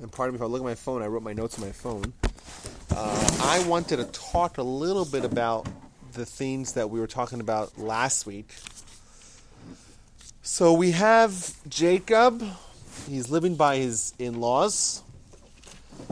[0.00, 1.72] and pardon me if I look at my phone, I wrote my notes on my
[1.72, 2.12] phone.
[2.94, 5.66] Uh, I wanted to talk a little bit about
[6.12, 8.54] the things that we were talking about last week.
[10.42, 12.42] So we have Jacob.
[13.08, 15.02] He's living by his in laws.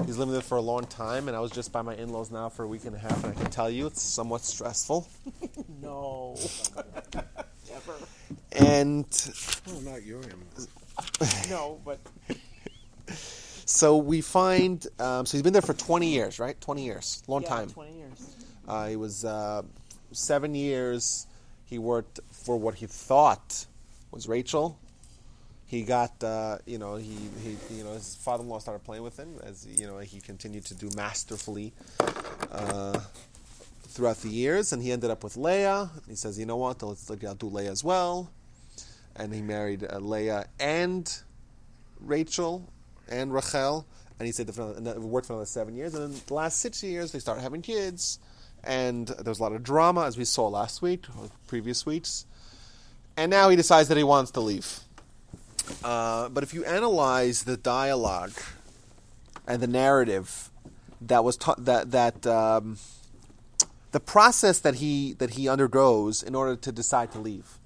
[0.06, 2.30] He's living there for a long time, and I was just by my in laws
[2.30, 5.08] now for a week and a half, and I can tell you it's somewhat stressful.
[5.82, 6.36] No.
[7.70, 7.94] Never.
[8.52, 9.06] And
[9.68, 10.68] Oh, not your in laws.
[11.50, 12.00] No, but
[13.66, 16.61] so we find, um, so he's been there for 20 years, right?
[16.61, 17.68] 20 years, long yeah, time.
[17.68, 18.36] 20 years.
[18.66, 19.62] Uh, he was uh,
[20.12, 21.26] seven years.
[21.64, 23.66] He worked for what he thought
[24.11, 24.79] was Rachel.
[25.66, 29.40] He got, uh, you know, he, he, you know, his father-in-law started playing with him
[29.42, 31.72] as you know he continued to do masterfully
[32.53, 33.00] uh,
[33.89, 35.91] throughout the years, and he ended up with Leah.
[36.08, 38.31] He says, you know what, let's look, I'll do Leah as well,
[39.17, 41.11] and he married uh, Leah and
[41.98, 42.70] Rachel
[43.08, 43.86] and Rachel,
[44.19, 46.58] and he said that for another- worked for another seven years, and then the last
[46.58, 48.19] six years they started having kids,
[48.62, 52.27] and there was a lot of drama as we saw last week or previous weeks,
[53.17, 54.81] and now he decides that he wants to leave.
[55.83, 58.33] Uh, but if you analyze the dialogue
[59.47, 60.50] and the narrative
[61.00, 62.78] that was ta- that that um,
[63.93, 67.59] the process that he that he undergoes in order to decide to leave.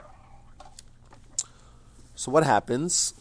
[2.14, 3.14] So what happens?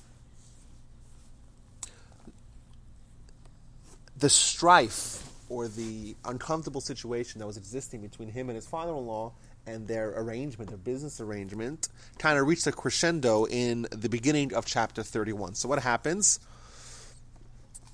[4.19, 9.31] The strife or the uncomfortable situation that was existing between him and his father-in-law
[9.65, 14.65] and their arrangement, their business arrangement, kind of reached a crescendo in the beginning of
[14.65, 15.55] chapter 31.
[15.55, 16.39] So what happens?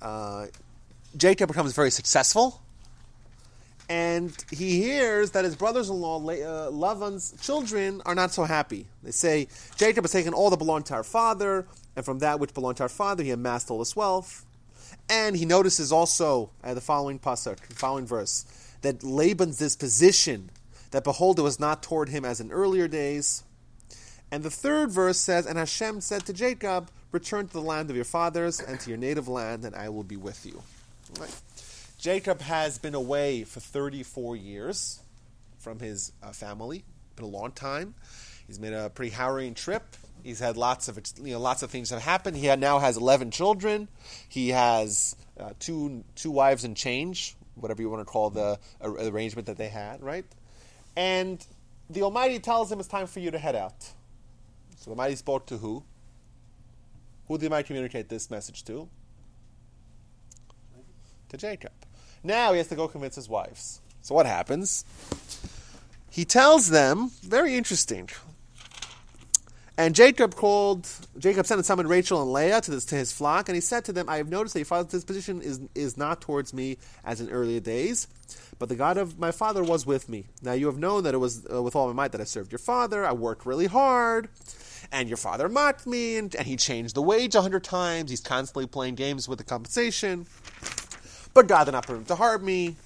[0.00, 0.46] Uh,
[1.16, 2.62] Jacob becomes very successful,
[3.88, 8.86] and he hears that his brothers-in-law, La- uh, Lavan's children, are not so happy.
[9.02, 12.54] They say Jacob has taken all that belonged to our father, and from that which
[12.54, 14.44] belonged to our father, he amassed all this wealth.
[15.08, 18.44] And he notices also uh, the following pasuk, following verse,
[18.82, 20.50] that Laban's disposition,
[20.90, 23.44] that behold, it was not toward him as in earlier days.
[24.30, 27.96] And the third verse says, And Hashem said to Jacob, Return to the land of
[27.96, 30.62] your fathers and to your native land, and I will be with you.
[31.20, 31.34] Right.
[31.98, 35.00] Jacob has been away for 34 years
[35.58, 36.84] from his uh, family.
[37.16, 37.94] Been a long time.
[38.46, 39.96] He's made a pretty harrowing trip.
[40.24, 42.38] He's had lots of you know lots of things that happened.
[42.38, 43.88] He now has 11 children.
[44.26, 49.46] He has uh, two two wives and change, whatever you want to call the arrangement
[49.46, 50.24] that they had, right?
[50.96, 51.44] And
[51.90, 53.82] the Almighty tells him it's time for you to head out.
[54.76, 55.84] So the Almighty spoke to who?
[57.28, 58.88] Who did the Almighty communicate this message to?
[61.28, 61.72] To Jacob.
[62.22, 63.82] Now he has to go convince his wives.
[64.00, 64.86] So what happens?
[66.08, 68.08] He tells them, very interesting.
[69.76, 73.48] And Jacob called, Jacob sent and summoned Rachel and Leah to, this, to his flock,
[73.48, 76.20] and he said to them, I have noticed that your father's disposition is, is not
[76.20, 78.06] towards me as in earlier days,
[78.60, 80.26] but the God of my father was with me.
[80.42, 82.52] Now you have known that it was uh, with all my might that I served
[82.52, 83.04] your father.
[83.04, 84.28] I worked really hard,
[84.92, 88.10] and your father mocked me, and, and he changed the wage a hundred times.
[88.10, 90.26] He's constantly playing games with the compensation.
[91.34, 92.76] But God did not permit him to harm me.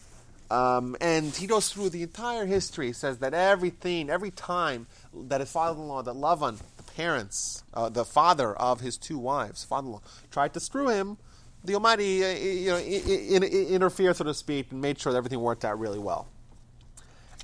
[0.50, 2.94] Um, and he goes through the entire history.
[2.94, 6.58] Says that everything, every time that his father-in-law, that Lavan,
[6.98, 11.16] parents, uh, the father of his two wives, father-in-law, tried to screw him,
[11.62, 15.12] the Almighty, uh, you know, I- I- I- interfered, so to speak, and made sure
[15.12, 16.26] that everything worked out really well.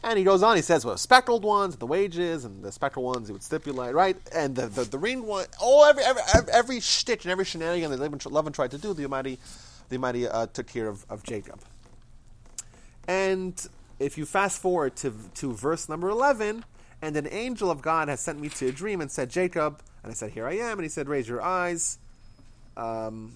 [0.03, 0.57] And he goes on.
[0.57, 4.17] He says, "Well, speckled ones, the wages, and the speckled ones, he would stipulate, right?
[4.35, 6.23] And the the, the ring one, oh, every every
[6.53, 9.39] every, stitch and every shenanigan that Laban, tried to do, the Almighty,
[9.89, 11.61] the Almighty uh, took care of, of Jacob.
[13.07, 13.55] And
[13.99, 16.65] if you fast forward to to verse number eleven,
[17.05, 20.11] and an angel of God has sent me to a dream and said, Jacob, and
[20.11, 21.99] I said, Here I am, and he said, Raise your eyes.
[22.77, 23.35] Um,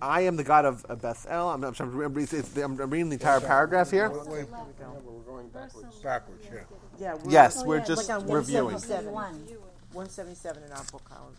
[0.00, 1.50] I am the God of of Bethel.
[1.50, 4.08] I'm, I'm, I'm, I'm reading the entire paragraph here.
[4.08, 5.96] Wait, wait, yeah, we're going backwards.
[5.98, 6.60] Backwards, yeah.
[6.98, 8.74] Yeah, we're, Yes, we're just like on reviewing.
[8.74, 9.58] 177.
[9.92, 11.34] 177 in our book, Howard.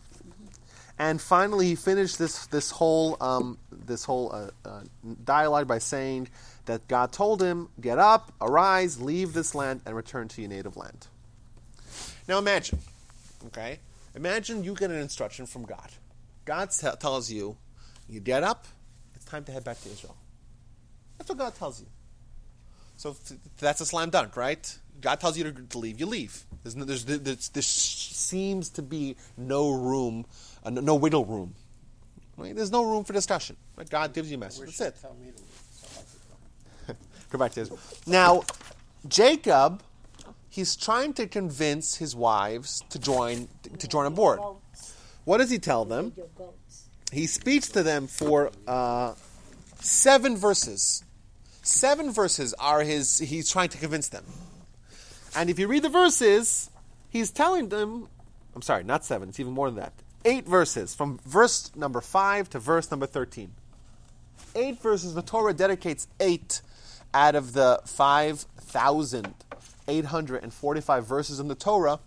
[0.99, 4.81] And finally, he finished this this whole um, this whole uh, uh,
[5.23, 6.27] dialogue by saying
[6.69, 10.77] that God told him, "Get up, arise, leave this land, and return to your native
[10.77, 11.07] land."
[12.27, 12.79] Now imagine,
[13.47, 13.79] okay?
[14.13, 15.91] Imagine you get an instruction from God.
[16.45, 17.57] God te- tells you,
[18.07, 18.67] "You get up.
[19.15, 20.15] It's time to head back to Israel."
[21.17, 21.87] That's what God tells you.
[22.97, 23.15] So
[23.59, 24.77] that's a slam dunk, right?
[25.01, 26.43] God tells you to, leave, you leave.
[26.63, 30.25] There's, no, there's, there's, there seems to be no room,
[30.63, 31.55] uh, no, no wiggle room.
[32.37, 32.55] Right?
[32.55, 33.55] There's no room for discussion.
[33.89, 34.77] God gives you a message.
[34.77, 34.95] That's it.
[35.01, 35.59] Tell me to leave.
[36.87, 36.97] so I could
[37.29, 37.37] go.
[37.37, 37.79] Back to Israel.
[38.05, 38.43] Now,
[39.07, 39.81] Jacob,
[40.49, 43.47] he's trying to convince his wives to join
[43.77, 44.39] to join on board.
[45.25, 46.13] What does he tell them?
[47.11, 49.13] He speaks to them for uh,
[49.79, 51.03] seven verses.
[51.61, 53.19] Seven verses are his.
[53.19, 54.25] He's trying to convince them.
[55.35, 56.69] And if you read the verses,
[57.09, 58.07] he's telling them.
[58.55, 59.29] I'm sorry, not seven.
[59.29, 59.93] It's even more than that.
[60.25, 63.51] Eight verses from verse number five to verse number thirteen.
[64.55, 65.13] Eight verses.
[65.13, 66.61] The Torah dedicates eight
[67.13, 69.33] out of the five thousand
[69.87, 71.99] eight hundred and forty-five verses in the Torah.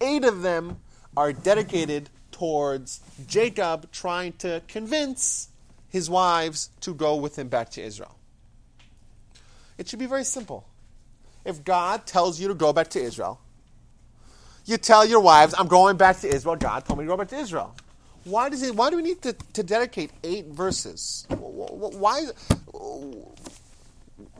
[0.00, 0.80] Eight of them
[1.16, 5.48] are dedicated towards Jacob trying to convince
[5.88, 8.16] his wives to go with him back to Israel.
[9.76, 10.66] It should be very simple.
[11.44, 13.40] If God tells you to go back to Israel,
[14.66, 16.56] you tell your wives, I'm going back to Israel.
[16.56, 17.74] God told me to go back to Israel.
[18.24, 18.74] Why does it?
[18.74, 21.26] Why do we need to, to dedicate eight verses?
[21.30, 22.26] Why?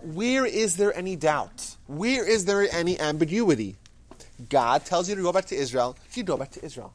[0.02, 1.76] Where is there any doubt?
[1.86, 3.76] Where is there any ambiguity?
[4.48, 5.96] God tells you to go back to Israel.
[6.14, 6.94] You go back to Israel.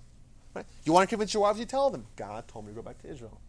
[0.53, 0.65] Right?
[0.83, 1.59] You want to convince your wives?
[1.59, 2.07] You tell them.
[2.15, 3.39] God told me to go back to Israel.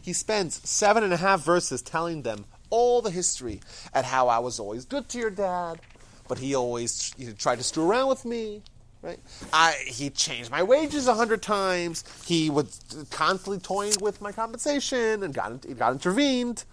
[0.00, 3.60] He spends seven and a half verses telling them all the history
[3.92, 5.80] at how I was always good to your dad,
[6.26, 8.62] but he always he tried to screw around with me.
[9.02, 9.18] Right?
[9.52, 12.04] I, he changed my wages a hundred times.
[12.24, 12.80] He was
[13.10, 16.64] constantly toying with my compensation and got, got intervened.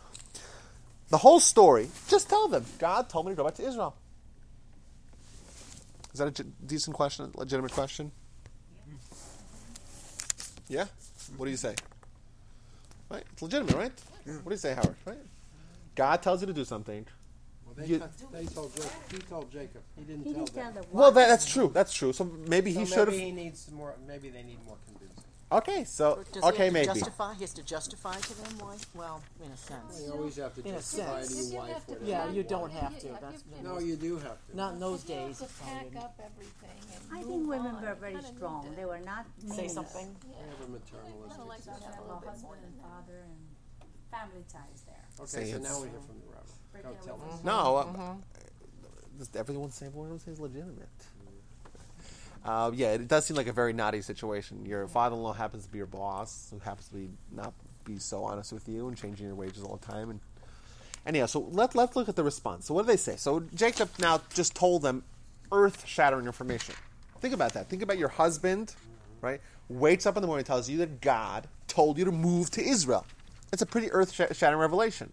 [1.10, 2.66] The whole story, just tell them.
[2.78, 3.96] God told me to go back to Israel.
[6.14, 8.12] Is that a decent question, a legitimate question?
[10.68, 10.86] Yeah?
[11.38, 11.76] What do you say?
[13.10, 13.24] Right?
[13.34, 13.92] It's legitimate, right?
[14.26, 14.34] Yeah.
[14.34, 14.96] What do you say, Howard?
[15.06, 15.18] Right?
[15.96, 17.06] God tells you to do something.
[17.66, 18.92] Well, they, you, they told Jacob.
[19.12, 19.82] He told Jacob.
[19.98, 20.74] He didn't he tell them.
[20.76, 21.72] them well, that, that's true.
[21.74, 22.14] That's true.
[22.14, 23.08] So maybe so he should have.
[23.10, 23.96] Maybe he needs more.
[24.08, 25.24] Maybe they need more convincing.
[25.52, 26.86] Okay, so okay, maybe.
[26.86, 27.34] Justify?
[27.34, 28.76] He has to justify to them why?
[28.94, 30.04] Well, in a sense.
[30.06, 31.84] You always have to in justify to your wife.
[32.04, 33.08] Yeah, you don't have to.
[33.20, 34.56] That's no, you do have to.
[34.56, 35.40] Not in those days.
[35.40, 36.80] To pack up everything.
[37.12, 38.68] I think women were very strong.
[38.78, 39.26] They were not.
[39.48, 40.16] Say something.
[40.22, 40.36] Yeah.
[40.38, 41.48] They have a maternalistic.
[41.48, 43.40] Like husband and father and
[44.12, 45.06] family ties there.
[45.20, 46.90] Okay, so now we hear from the rabbi.
[46.90, 47.44] Go tell us.
[47.44, 49.38] No, uh, mm-hmm.
[49.38, 50.90] everyone say everyone say is legitimate.
[52.46, 54.66] Uh, yeah, it does seem like a very naughty situation.
[54.66, 57.54] Your father-in-law happens to be your boss, who happens to be not
[57.84, 60.10] be so honest with you and changing your wages all the time.
[60.10, 60.20] And
[61.06, 62.66] anyhow, so let let's look at the response.
[62.68, 63.18] So what do they say?
[63.18, 65.04] So Jacob now just told them
[65.52, 66.76] earth-shattering information.
[67.20, 67.68] Think about that.
[67.68, 68.74] Think about your husband,
[69.22, 69.42] right?
[69.68, 73.06] Wakes up in the morning, tells you that God told you to move to Israel.
[73.52, 75.12] It's a pretty earth-shattering revelation.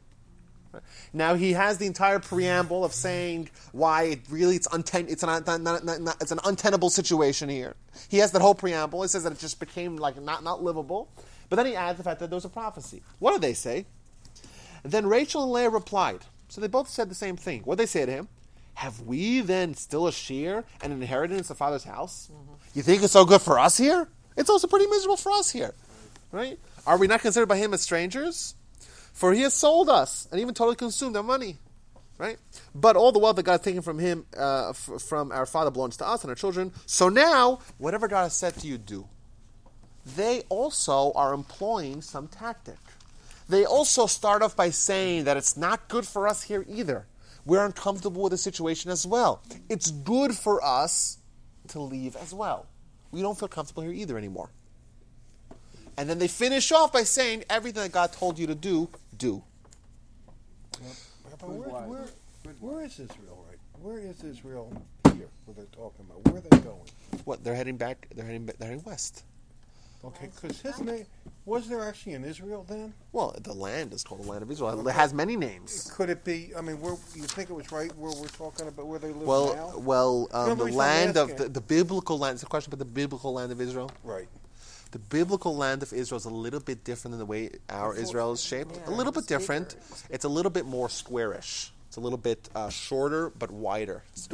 [1.13, 5.45] Now he has the entire preamble of saying why it really it's unten- it's an
[5.47, 7.75] not, not, not, it's an untenable situation here.
[8.09, 9.03] He has that whole preamble.
[9.03, 11.09] He says that it just became like not not livable.
[11.49, 13.03] But then he adds the fact that there was a prophecy.
[13.19, 13.87] What do they say?
[14.83, 16.21] Then Rachel and Leah replied.
[16.49, 17.63] So they both said the same thing.
[17.63, 18.29] What they say to him?
[18.75, 22.31] Have we then still a share and an inheritance of Father's house?
[22.33, 22.53] Mm-hmm.
[22.75, 24.09] You think it's so good for us here?
[24.37, 25.73] It's also pretty miserable for us here,
[26.31, 26.59] right?
[26.87, 28.55] Are we not considered by him as strangers?
[29.17, 31.57] For he has sold us and even totally consumed our money.
[32.19, 32.37] Right?
[32.75, 35.97] But all the wealth that God's taken from him, uh, f- from our father, belongs
[35.99, 36.73] to us and our children.
[36.85, 39.09] So now, whatever God has said to you, do.
[40.05, 42.79] They also are employing some tactic.
[43.49, 47.07] They also start off by saying that it's not good for us here either.
[47.47, 49.43] We're uncomfortable with the situation as well.
[49.71, 51.19] It's good for us
[51.69, 52.67] to leave as well.
[53.13, 54.51] We don't feel comfortable here either anymore.
[55.97, 59.43] And then they finish off by saying everything that God told you to do, do.
[61.39, 62.07] But where, where,
[62.61, 63.59] where is Israel right?
[63.81, 64.73] Where is Israel
[65.05, 65.29] here?
[65.45, 66.25] What they're talking about?
[66.33, 66.89] Where are they going?
[67.25, 68.09] What they're heading back?
[68.15, 68.47] They're heading.
[68.47, 69.25] They're heading west.
[70.05, 71.07] Okay, because his name
[71.47, 72.93] was there actually an Israel then?
[73.13, 74.71] Well, the land is called the land of Israel.
[74.71, 74.91] Okay.
[74.91, 75.91] It has many names.
[75.97, 76.53] Could it be?
[76.57, 79.23] I mean, where you think it was right where we're talking about where they live
[79.23, 79.79] well, now?
[79.79, 82.35] Well, um, the land of the, the, biblical land.
[82.35, 83.91] It's a question about the biblical land of Israel.
[84.05, 84.29] Right.
[84.93, 88.33] The biblical land of Israel is a little bit different than the way our Israel
[88.33, 88.77] is shaped.
[88.77, 89.71] Yeah, a little bit different.
[89.71, 89.81] Bigger.
[90.11, 91.73] It's a little bit more squarish.
[91.89, 94.03] It's a little bit uh, shorter but wider.
[94.13, 94.29] His,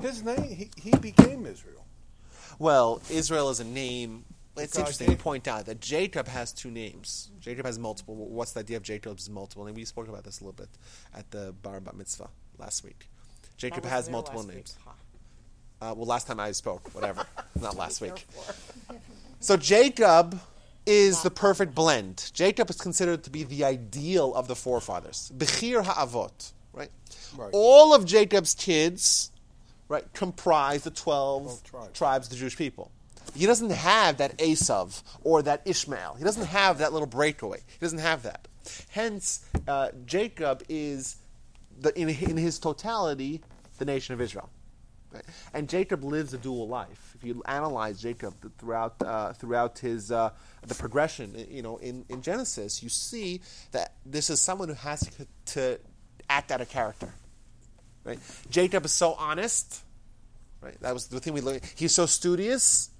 [0.00, 1.84] his name, he, he became Israel.
[2.58, 4.24] Well, Israel is a name
[4.58, 7.30] it's interesting to point out that Jacob has two names.
[7.40, 8.14] Jacob has multiple.
[8.14, 9.66] What's the idea of Jacob's multiple?
[9.66, 10.68] And we spoke about this a little bit
[11.14, 13.08] at the Bar Bat Mitzvah last week.
[13.56, 14.76] Jacob has multiple names.
[15.80, 17.26] Uh, well, last time I spoke, whatever.
[17.60, 18.26] Not last week.
[19.40, 20.40] So Jacob
[20.86, 22.30] is the perfect blend.
[22.32, 25.32] Jacob is considered to be the ideal of the forefathers.
[25.36, 26.90] Bechir ha'avot, right?
[27.36, 27.50] right?
[27.52, 29.30] All of Jacob's kids,
[29.88, 31.98] right, comprise the 12 tribes.
[31.98, 32.92] tribes of the Jewish people.
[33.34, 36.14] He doesn't have that Esav or that Ishmael.
[36.14, 37.58] He doesn't have that little breakaway.
[37.58, 38.46] He doesn't have that.
[38.88, 41.16] Hence, uh, Jacob is,
[41.78, 43.42] the, in, in his totality,
[43.78, 44.48] the nation of Israel.
[45.12, 45.24] Right?
[45.52, 47.15] And Jacob lives a dual life.
[47.26, 50.30] You analyze Jacob throughout uh, throughout his uh,
[50.66, 53.40] the progression, you know, in, in Genesis, you see
[53.72, 55.80] that this is someone who has to, to
[56.30, 57.12] act out a character.
[58.04, 58.18] Right?
[58.50, 59.82] Jacob is so honest.
[60.60, 60.80] Right?
[60.80, 61.62] That was the thing we learned.
[61.74, 62.90] He's so studious.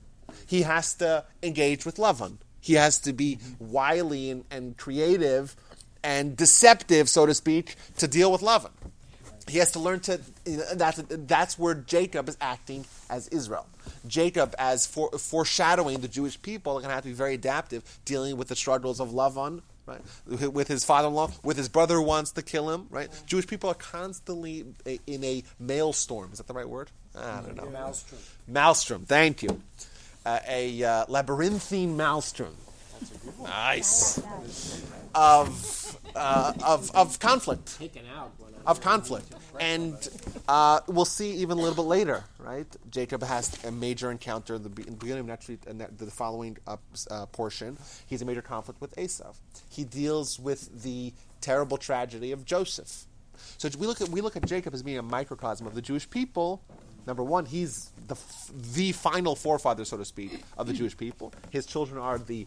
[0.46, 2.38] He has to engage with Lavan.
[2.60, 5.54] He has to be wily and, and creative
[6.02, 8.72] and deceptive, so to speak, to deal with Lavan.
[9.48, 10.20] He has to learn to.
[10.74, 13.66] That's that's where Jacob is acting as Israel.
[14.06, 17.84] Jacob, as for, foreshadowing the Jewish people, are going to have to be very adaptive,
[18.04, 20.00] dealing with the struggles of Lavan, right?
[20.26, 23.08] With his father-in-law, with his brother who wants to kill him, right?
[23.26, 24.64] Jewish people are constantly
[25.06, 26.30] in a maelstrom.
[26.32, 26.90] Is that the right word?
[27.14, 27.70] I don't know.
[27.70, 28.20] Maelstrom.
[28.48, 29.04] Maelstrom.
[29.06, 29.62] Thank you.
[30.24, 32.56] Uh, a uh, labyrinthine maelstrom.
[32.98, 33.50] That's a good one.
[33.50, 34.20] Nice.
[35.14, 39.32] Of, uh, of of conflict Taken out when I of conflict.
[39.60, 39.96] And
[40.48, 42.66] uh, we'll see even a little bit later, right?
[42.90, 46.10] Jacob has a major encounter in the be- in the beginning of actually uh, the
[46.10, 47.78] following uh, portion.
[48.06, 49.32] He's a major conflict with Esau.
[49.70, 53.06] He deals with the terrible tragedy of Joseph.
[53.58, 56.08] So we look at we look at Jacob as being a microcosm of the Jewish
[56.08, 56.62] people.
[57.06, 58.16] Number one, he's the
[58.74, 61.32] the final forefather, so to speak, of the Jewish people.
[61.50, 62.46] His children are the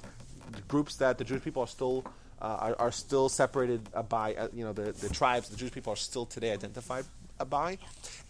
[0.67, 2.03] groups that the Jewish people are still
[2.41, 4.35] are, are still separated uh, by.
[4.35, 7.05] Uh, you know, the, the tribes the Jewish people are still today identified
[7.39, 7.77] uh, by,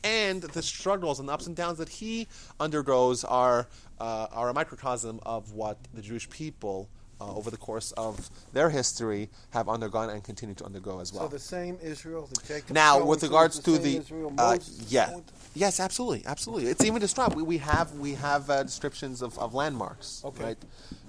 [0.04, 2.28] and the struggles and the ups and downs that he
[2.60, 3.68] undergoes are
[4.00, 6.90] uh, are a microcosm of what the Jewish people.
[7.22, 11.24] Uh, over the course of their history, have undergone and continue to undergo as well.
[11.24, 14.58] So the same Israel that Jacob Now, with regards is to the Israel uh,
[14.88, 15.24] yeah, going
[15.54, 16.68] yes, absolutely, absolutely.
[16.70, 17.36] It's even described.
[17.36, 20.22] We, we have we have uh, descriptions of, of landmarks.
[20.24, 20.44] Okay.
[20.44, 20.58] Right.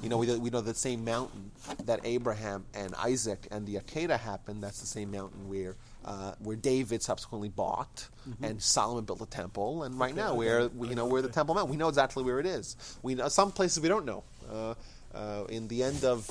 [0.02, 1.50] You know, we, we know the same mountain
[1.84, 4.62] that Abraham and Isaac and the Akedah happened.
[4.62, 8.08] That's the same mountain where uh, where David subsequently bought
[8.42, 9.82] and Solomon built a temple.
[9.82, 12.40] And right now, where we, you know where the Temple Mount, we know exactly where
[12.40, 12.76] it is.
[13.02, 14.24] We know some places we don't know.
[14.50, 14.74] Uh,
[15.14, 16.30] uh, in the end of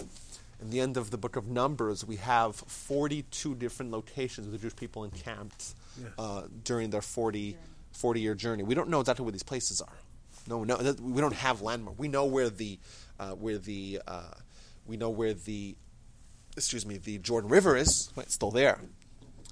[0.62, 4.58] in the end of the book of Numbers, we have 42 different locations where the
[4.58, 5.74] Jewish people encamped
[6.18, 7.56] uh, during their 40,
[7.94, 8.64] 40 year journey.
[8.64, 9.94] We don't know exactly where these places are.
[10.48, 11.98] No, no, that- we don't have landmark.
[11.98, 12.78] We know where the,
[13.20, 14.32] uh, where the, uh,
[14.86, 15.78] we know where the,
[16.58, 18.10] excuse me, the Jordan River is.
[18.18, 18.82] Right, It's still there.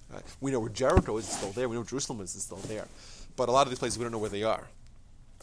[0.10, 0.24] Right?
[0.42, 1.26] We know where Jericho is.
[1.28, 1.70] It's still there.
[1.70, 2.36] We know Jerusalem is.
[2.36, 2.88] It's still there.
[3.38, 4.68] But a lot of these places we don't know where they are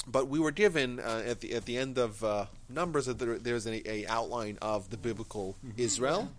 [0.06, 3.38] but we were given uh, at the at the end of uh, Numbers that there,
[3.38, 6.30] there's a, a outline of the biblical Israel,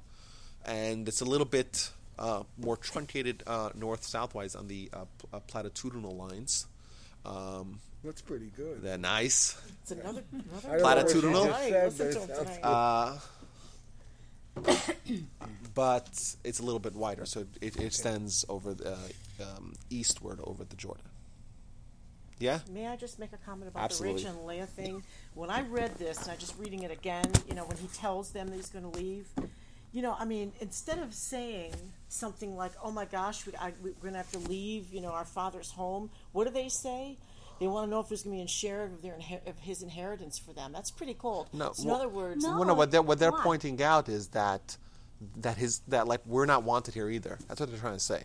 [0.65, 5.27] and it's a little bit uh, more truncated uh, north southwise on the uh, p-
[5.33, 6.67] uh, platitudinal lines.
[7.25, 8.81] Um, That's pretty good.
[8.83, 9.57] they're nice.
[9.81, 11.93] It's another, another don't know what you Platitudinal?
[11.93, 12.62] said, but to it him sounds tonight.
[12.62, 12.67] good.
[12.67, 13.17] Uh,
[15.75, 18.97] but it's a little bit wider, so it, it extends over the uh,
[19.43, 21.03] um, eastward over the Jordan.
[22.39, 22.60] Yeah.
[22.70, 24.24] May I just make a comment about Absolutely.
[24.24, 25.04] the Rachel and Leah thing?
[25.34, 28.32] When I read this, and I'm just reading it again, you know, when he tells
[28.32, 29.27] them that he's going to leave,
[29.94, 31.74] you know, I mean, instead of saying
[32.10, 35.12] something like, "Oh my gosh, we, I, we're going to have to leave," you know,
[35.12, 37.18] our father's home, what do they say?
[37.62, 39.58] They want to know if there's going to be a share of their inher- of
[39.60, 40.74] his inheritance for them.
[40.74, 41.48] That's pretty cold.
[41.54, 42.58] No, So in well- other words, No.
[42.58, 44.75] Well, no, what they're, what they're pointing out is that
[45.38, 47.39] that his that like we're not wanted here either.
[47.48, 48.24] That's what they're trying to say.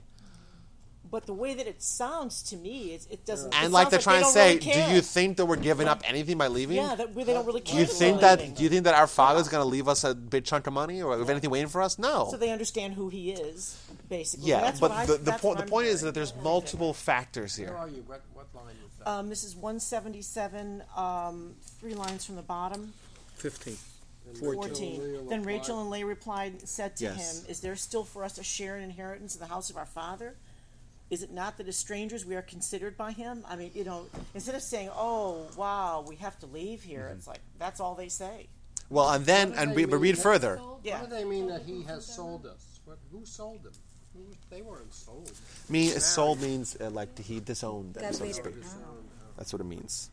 [1.10, 3.54] But the way that it sounds to me, it, it doesn't.
[3.54, 5.56] And it like they're they trying to don't say, really do you think that we're
[5.56, 6.76] giving up anything by leaving?
[6.76, 7.74] Yeah, that they don't really care.
[7.74, 8.54] do you think that leaving.
[8.54, 11.02] do you think that our father's going to leave us a big chunk of money
[11.02, 11.98] or if anything waiting for us?
[11.98, 12.28] No.
[12.30, 14.48] so they understand who he is, basically.
[14.48, 16.92] yeah, that's but what I, the, the that's point—the I'm point is that there's multiple
[16.94, 17.76] factors Where here.
[17.76, 18.04] are you?
[18.06, 19.08] What, what line is that?
[19.08, 22.92] Um, this is 177, um, three lines from the bottom.
[23.36, 23.76] 15.
[24.38, 24.54] 14.
[24.54, 25.28] 14.
[25.28, 27.40] Then Rachel and Leah replied, said to Yes.
[27.42, 29.86] him, Is there still for us a share in inheritance in the house of our
[29.86, 30.36] father?
[31.10, 33.44] Is it not that as strangers we are considered by him?
[33.48, 37.18] I mean, you know, instead of saying, Oh, wow, we have to leave here, Mm-hmm.
[37.18, 38.46] it's like, that's all they say.
[38.88, 40.60] Well, and then and they re- but read that- further.
[40.84, 41.00] Yeah.
[41.00, 42.80] What do they mean that he has sold us?
[42.84, 43.72] What, who sold them?
[44.14, 45.30] Who, they weren't sold.
[45.68, 48.46] Me sold means uh, like he disowned them, Got so to rid speak.
[48.46, 48.64] of-
[49.36, 50.10] That's what it means.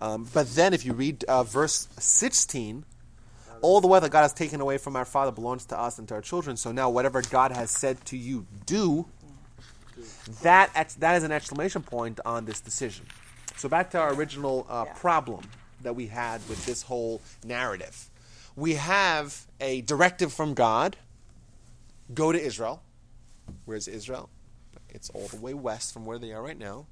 [0.00, 2.84] Um, but then, if you read uh, verse 16,
[3.62, 6.06] all the wealth that God has taken away from our father belongs to us and
[6.08, 6.56] to our children.
[6.56, 9.06] So now, whatever God has said to you, do.
[10.42, 13.06] That ex- that is an exclamation point on this decision.
[13.56, 14.92] So back to our original uh, Yeah.
[14.94, 15.44] problem
[15.82, 18.08] that we had with this whole narrative.
[18.56, 20.96] We have a directive from God.
[22.12, 22.82] Go to Israel.
[23.64, 24.30] Where's Israel?
[24.88, 26.86] It's all the way west from where they are right now.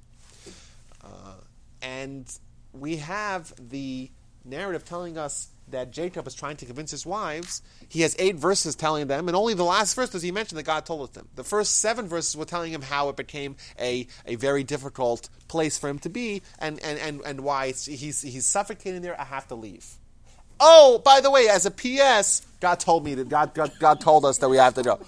[1.03, 1.35] Uh,
[1.81, 2.31] and
[2.73, 4.11] we have the
[4.45, 8.75] narrative telling us that Jacob is trying to convince his wives, he has eight verses
[8.75, 11.27] telling them, and only the last verse does he mention that God told them.
[11.35, 15.77] The first seven verses were telling him how it became a, a very difficult place
[15.77, 19.47] for him to be, and, and, and, and why he's, he's suffocating there, I have
[19.49, 19.85] to leave.
[20.59, 24.25] Oh, by the way, as a PS, God told me that God, God, God told
[24.25, 24.99] us that we have to go.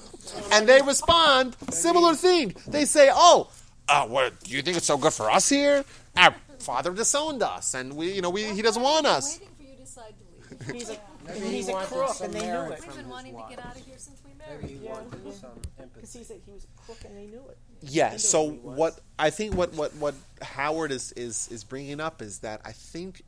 [0.52, 2.56] And they respond, similar thing.
[2.68, 3.50] They say, Oh,
[3.88, 5.84] uh, what, do you think it's so good for us here?
[6.16, 9.40] Our father disowned us, and we, you know, we, he doesn't want us.
[9.40, 10.49] Waiting for you to decide to leave.
[10.72, 12.80] He's a, Maybe he's he a wanted crook, some and they knew merit it.
[12.82, 13.50] We've been his wanting to wife.
[13.50, 14.80] get out of here since we Maybe married.
[14.80, 16.18] he Yeah, wanted some Because empathy.
[16.20, 17.58] he said he was a crook, and they knew it.
[17.82, 18.08] Yeah.
[18.10, 18.78] They knew So who he was.
[18.78, 22.72] what I think what, what, what Howard is, is is bringing up is that I
[22.74, 23.22] think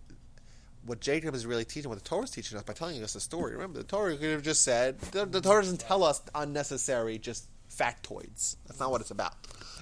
[0.85, 3.19] what Jacob is really teaching, what the Torah is teaching us by telling us a
[3.19, 3.53] story.
[3.53, 7.47] Remember, the Torah could have just said the, the Torah doesn't tell us unnecessary just
[7.69, 8.55] factoids.
[8.67, 9.33] That's not what it's about.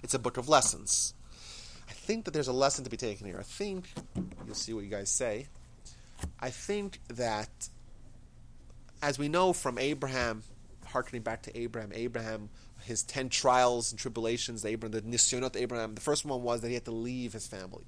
[0.04, 1.14] It's a book of lessons.
[1.88, 3.38] I think that there's a lesson to be taken here.
[3.40, 3.90] I think
[4.46, 5.48] you'll see what you guys say.
[6.40, 7.70] I think that
[9.02, 10.44] as we know from Abraham,
[10.88, 12.50] harkening back to Abraham, Abraham,
[12.84, 16.74] his ten trials and tribulations, Abraham, the nisyonot Abraham, the first one was that he
[16.74, 17.84] had to leave his family.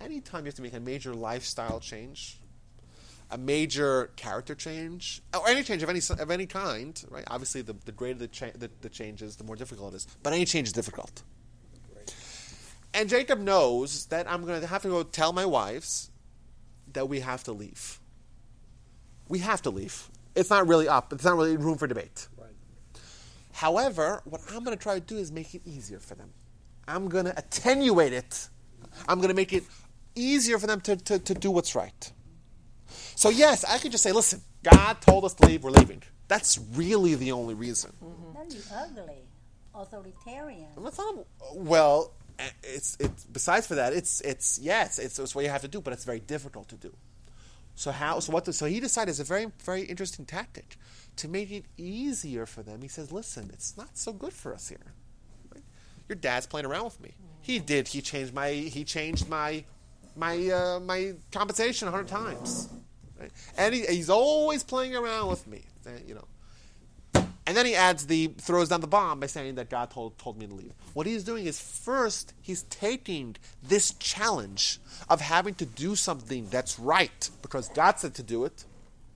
[0.00, 2.38] Anytime you have to make a major lifestyle change,
[3.30, 7.24] a major character change, or any change of any of any kind, right?
[7.26, 10.06] Obviously, the, the greater the, cha- the the change is, the more difficult it is.
[10.22, 11.22] But any change is difficult.
[12.94, 16.10] And Jacob knows that I'm going to have to go tell my wives
[16.92, 18.00] that we have to leave.
[19.28, 20.08] We have to leave.
[20.34, 21.12] It's not really up.
[21.12, 22.28] It's not really room for debate.
[22.36, 22.48] Right.
[23.52, 26.30] However, what I'm going to try to do is make it easier for them.
[26.86, 28.48] I'm going to attenuate it.
[29.08, 29.64] I'm going to make it
[30.14, 32.12] easier for them to, to, to do what's right.
[33.14, 36.02] So, yes, I could just say, listen, God told us to leave, we're leaving.
[36.28, 37.92] That's really the only reason.
[38.02, 38.34] Mm-hmm.
[38.34, 39.28] That'd be ugly,
[39.74, 40.68] authoritarian.
[40.76, 42.12] Well, not, well,
[42.62, 45.80] it's, it's, besides for that, it's, it's yes, it's, it's what you have to do,
[45.80, 46.94] but it's very difficult to do.
[47.74, 48.18] So how?
[48.18, 48.44] So what?
[48.44, 50.76] The, so he decided it's a very very interesting tactic
[51.14, 52.82] to make it easier for them.
[52.82, 54.94] He says, "Listen, it's not so good for us here.
[55.54, 55.62] Right?
[56.08, 57.14] Your dad's playing around with me.
[57.40, 57.86] He did.
[57.86, 58.50] He changed my.
[58.50, 59.62] He changed my
[60.16, 62.68] my uh, my compensation a hundred times,
[63.20, 63.30] right?
[63.56, 65.62] and he, he's always playing around with me.
[65.86, 66.24] uh, You know."
[67.48, 70.36] And then he adds the throws down the bomb by saying that God told told
[70.36, 70.74] me to leave.
[70.92, 76.78] What he's doing is first he's taking this challenge of having to do something that's
[76.78, 78.66] right because God said to do it,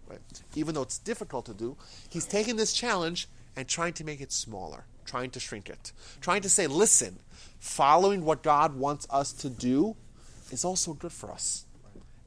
[0.09, 0.19] right?
[0.55, 1.77] Even though it's difficult to do,
[2.09, 6.41] he's taking this challenge and trying to make it smaller, trying to shrink it, trying
[6.41, 7.19] to say, listen,
[7.59, 9.95] following what God wants us to do
[10.51, 11.67] is also good for us.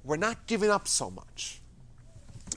[0.04, 1.64] We're not giving up so much.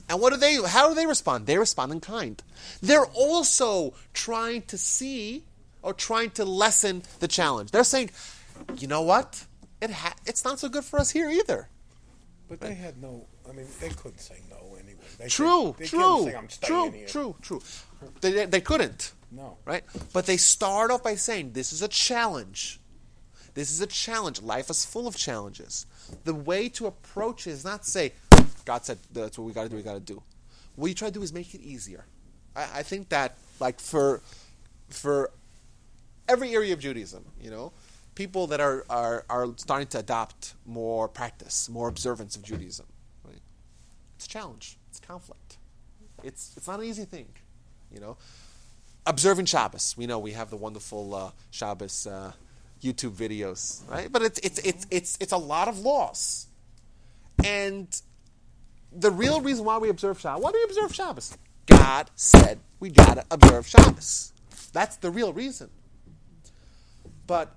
[0.07, 0.55] And what do they?
[0.61, 1.45] How do they respond?
[1.45, 2.41] They respond in kind.
[2.81, 5.43] They're also trying to see
[5.81, 7.71] or trying to lessen the challenge.
[7.71, 8.09] They're saying,
[8.77, 9.45] you know what?
[9.81, 11.69] It ha- it's not so good for us here either.
[12.49, 13.27] But they had no.
[13.47, 14.99] I mean, they couldn't say no anyway.
[15.17, 17.61] They True, could, they true, say, true, true, true.
[18.21, 19.57] They, they, they couldn't, No.
[19.65, 19.83] right?
[20.13, 22.79] But they start off by saying, this is a challenge.
[23.55, 24.41] This is a challenge.
[24.41, 25.85] Life is full of challenges.
[26.25, 28.13] The way to approach it is not say,
[28.69, 29.77] God said that's what we got to do.
[29.77, 30.21] We got to do.
[30.75, 32.05] What you try to do is make it easier.
[32.55, 34.21] I, I think that, like for
[34.89, 35.31] for
[36.27, 37.71] every area of Judaism, you know,
[38.13, 42.85] people that are, are, are starting to adopt more practice, more observance of Judaism,
[43.25, 43.41] right?
[44.17, 44.77] It's a challenge.
[44.89, 45.57] It's conflict.
[46.23, 47.29] It's it's not an easy thing,
[47.91, 48.17] you know.
[49.07, 52.33] Observing Shabbos, we know we have the wonderful uh, Shabbos uh,
[52.83, 54.11] YouTube videos, right?
[54.11, 56.45] But it's it's it's it's it's a lot of laws,
[57.43, 57.87] and
[58.91, 61.37] the real reason why we observe Shabbos, why do we observe Shabbos?
[61.67, 64.33] God said we gotta observe Shabbos.
[64.73, 65.69] That's the real reason.
[67.27, 67.55] But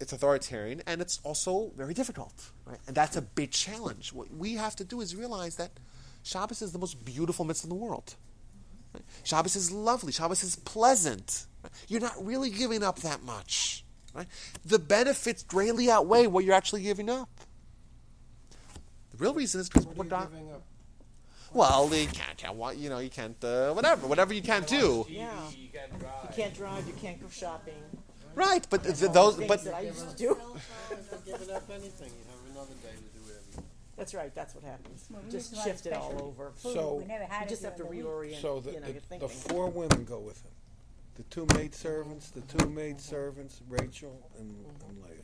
[0.00, 2.78] it's authoritarian and it's also very difficult, right?
[2.86, 4.12] And that's a big challenge.
[4.12, 5.70] What we have to do is realize that
[6.24, 8.14] Shabbos is the most beautiful mitzvah in the world.
[8.92, 9.04] right?
[9.22, 10.12] Shabbos is lovely.
[10.12, 11.46] Shabbos is pleasant.
[11.62, 11.72] right?
[11.88, 13.84] You're not really giving up that much.
[14.14, 14.26] Right?
[14.64, 17.28] The benefits greatly outweigh what you're actually giving up.
[19.16, 20.62] The real reason is because What are what you God, giving up?
[21.52, 25.06] well, you can't, can't you know, you can't, uh, whatever, whatever you can't do.
[25.08, 25.30] Yeah.
[25.56, 26.12] You can't drive.
[26.24, 26.86] You can't drive.
[26.88, 27.74] You can't go shopping.
[28.34, 30.36] Right, but th- those, but that I used to do.
[30.90, 33.62] If you're giving up anything, you have another day to do whatever you
[33.96, 34.34] That's right.
[34.34, 35.06] That's what happens.
[35.08, 36.50] Well, we Just used shift it all over.
[36.56, 38.32] Food, So- we never had You just have to during the week.
[38.32, 38.42] reorient.
[38.42, 40.50] So the, you know, the, your the four women go with him.
[41.14, 44.52] The two maid servants, the two maid servants, Rachel and,
[44.88, 45.22] and Leah.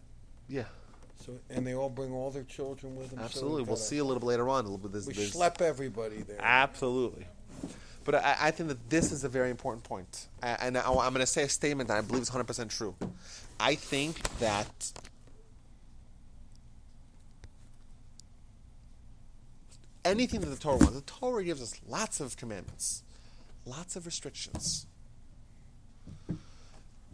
[0.48, 0.62] yeah,
[1.24, 3.18] So and they all bring all their children with them.
[3.18, 3.62] absolutely.
[3.62, 4.60] we've We'll see a little bit later on.
[4.64, 4.92] A little bit.
[4.92, 6.38] This, We this- schlep everybody there.
[6.40, 7.26] Absolutely.
[8.04, 10.26] But I, I think that this is a very important point.
[10.42, 12.94] And I, I'm going to say a statement that I believe is 100% true.
[13.58, 14.92] I think that
[20.04, 20.94] anything that the Torah wants.
[20.94, 23.02] The Torah gives us lots of commandments,
[23.64, 24.86] lots of restrictions.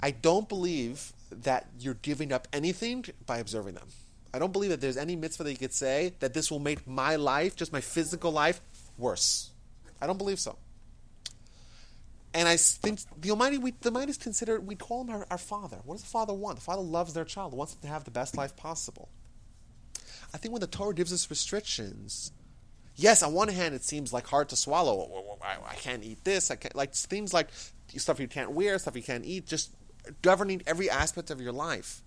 [0.03, 3.89] I don't believe that you're giving up anything by observing them.
[4.33, 6.87] I don't believe that there's any mitzvah that you could say that this will make
[6.87, 8.61] my life, just my physical life,
[8.99, 9.51] worse.
[10.01, 10.57] I don't believe so.
[12.35, 15.39] And I think the Almighty, we, the Almighty is considered, we call him our, our
[15.39, 15.79] Father.
[15.85, 16.57] What does the Father want?
[16.57, 19.09] The Father loves their child, wants them to have the best life possible.
[20.35, 22.33] I think when the Torah gives us restrictions,
[22.95, 25.39] yes, on one hand, it seems like hard to swallow.
[25.43, 26.51] I, I can't eat this.
[26.51, 27.49] I can't, like things like
[27.97, 29.73] stuff you can't wear, stuff you can't eat, just
[30.23, 32.03] governing every aspect of your life.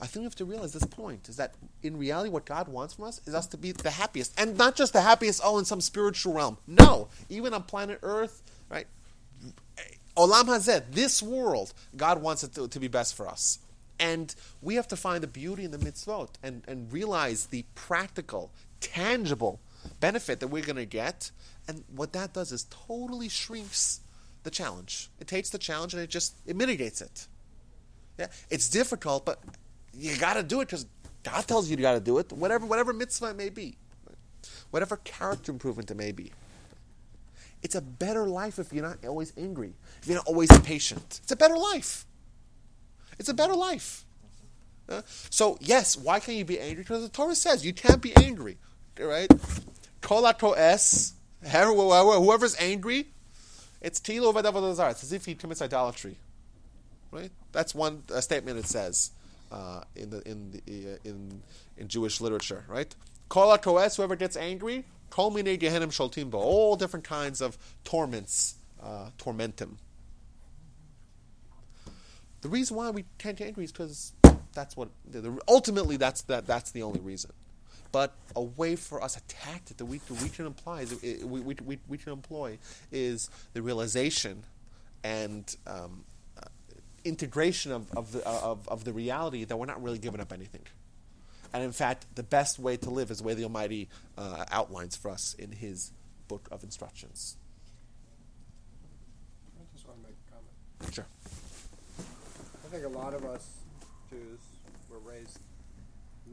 [0.00, 2.94] I think we have to realize this point is that in reality, what God wants
[2.94, 5.64] from us is us to be the happiest, and not just the happiest, oh, in
[5.64, 6.56] some spiritual realm.
[6.66, 8.86] No, even on planet Earth, right?
[10.16, 13.58] Olam Hazeh, this world, God wants it to, to be best for us.
[13.98, 18.50] And we have to find the beauty in the mitzvot and, and realize the practical,
[18.80, 19.60] tangible
[20.00, 21.30] benefit that we're going to get.
[21.68, 24.00] And what that does is totally shrinks
[24.42, 25.10] the challenge.
[25.20, 27.26] It takes the challenge and it just it mitigates it.
[28.18, 29.40] Yeah, it's difficult, but
[29.94, 30.86] you got to do it because
[31.22, 32.32] God tells you you got to do it.
[32.32, 33.76] Whatever whatever mitzvah it may be,
[34.70, 36.32] whatever character improvement it may be.
[37.62, 41.20] It's a better life if you're not always angry, if you're not always impatient.
[41.22, 42.06] It's a better life.
[43.18, 44.06] It's a better life.
[44.88, 46.82] Uh, so yes, why can't you be angry?
[46.82, 48.56] Because the Torah says you can't be angry,
[48.98, 49.30] right?
[50.00, 50.26] Kol
[50.56, 53.08] es, whoever's angry,
[53.80, 54.90] it's tilo v'davadazar.
[54.90, 56.16] It's as if he commits idolatry,
[57.10, 57.30] right?
[57.52, 59.10] That's one uh, statement it says
[59.50, 61.42] uh, in the in the uh, in
[61.76, 62.94] in Jewish literature, right?
[63.28, 66.34] Kol es, whoever gets angry, kol minei gehenim sholtim.
[66.34, 69.78] All different kinds of torments uh, torment him.
[72.42, 74.12] The reason why we can't get angry is because
[74.52, 74.88] that's what
[75.48, 77.30] ultimately that's that that's the only reason.
[77.92, 81.56] But a way for us, a tactic that we, we can apply, is, we, we,
[81.64, 82.58] we, we can employ,
[82.92, 84.44] is the realization
[85.02, 86.04] and um,
[86.36, 86.42] uh,
[87.04, 90.62] integration of, of, the, of, of the reality that we're not really giving up anything.
[91.52, 94.96] And in fact, the best way to live is the way the Almighty uh, outlines
[94.96, 95.90] for us in His
[96.28, 97.36] book of instructions.
[99.58, 100.94] I just want to make a comment.
[100.94, 101.06] Sure.
[101.98, 103.44] I think a lot of us
[104.10, 104.38] Jews
[104.88, 105.40] were raised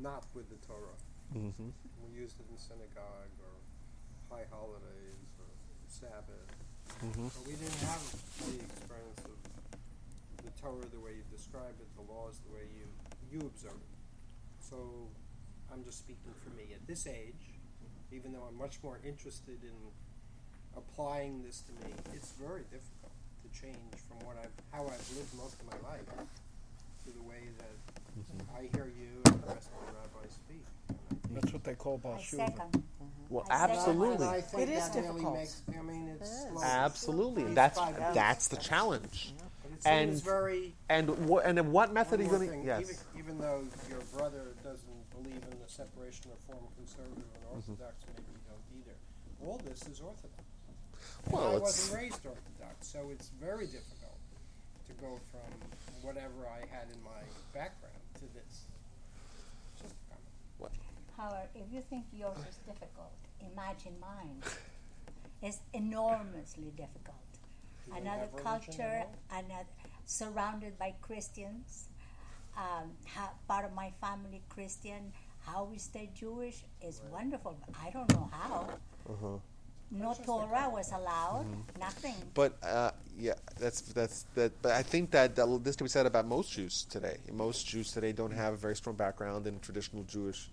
[0.01, 0.97] not with the Torah.
[1.35, 1.69] Mm-hmm.
[2.03, 3.55] We used it in synagogue or
[4.31, 5.49] high holidays or
[5.87, 6.51] Sabbath.
[7.03, 7.27] Mm-hmm.
[7.27, 8.03] But we didn't have
[8.47, 9.37] the experience of
[10.43, 12.87] the Torah the way you describe it, the laws the way you,
[13.31, 13.97] you observe it.
[14.59, 15.07] So
[15.71, 16.73] I'm just speaking for me.
[16.73, 17.59] At this age,
[18.11, 19.75] even though I'm much more interested in
[20.75, 23.11] applying this to me, it's very difficult
[23.43, 27.51] to change from what I've how I've lived most of my life to the way
[27.59, 27.75] that
[28.55, 30.63] I hear you and the rest of the rabbis speak.
[31.31, 32.83] That's what they call I Baal second.
[33.29, 33.75] Well, I second.
[33.77, 34.25] absolutely.
[34.27, 35.33] And I think It is that really difficult.
[35.37, 35.61] makes.
[35.77, 36.47] I mean, it's It is.
[36.51, 36.63] slow.
[36.63, 38.15] Absolutely, and that's five hours.
[38.15, 39.33] that's the challenge.
[39.63, 40.75] But it and- seems very.
[40.89, 42.71] And what and then what method are One you more going to?
[42.71, 43.03] even, Yes.
[43.17, 47.71] even though your brother doesn't believe in the separation of form conservative and Mm-hmm.
[47.71, 48.95] orthodox, maybe you don't either.
[49.45, 50.43] All this is orthodox.
[51.25, 54.15] And Well, I it's- wasn't raised orthodox, so it's very difficult
[54.87, 55.51] to go from
[56.01, 57.21] whatever I had in my
[57.53, 58.63] background to this.
[59.81, 60.63] Just a
[61.17, 61.33] comment.
[61.33, 64.41] However, if you think yours is difficult, imagine mine.
[65.41, 67.15] It's enormously difficult.
[67.85, 69.65] Do Another culture, another
[70.05, 71.89] surrounded by Christians.
[72.57, 75.13] Um, ha, part of my family Christian.
[75.45, 77.55] How we stay Jewish is wonderful.
[77.65, 78.69] But I don't know how.
[79.09, 79.37] Uh-huh.
[79.89, 81.45] No Torah was allowed.
[81.79, 82.15] Nothing.
[82.33, 84.51] But uh, yeah, that's that's that.
[84.61, 87.17] But I think that, that this can be said about most Jews today.
[87.31, 90.49] Most Jews today don't have a very strong background in traditional Jewish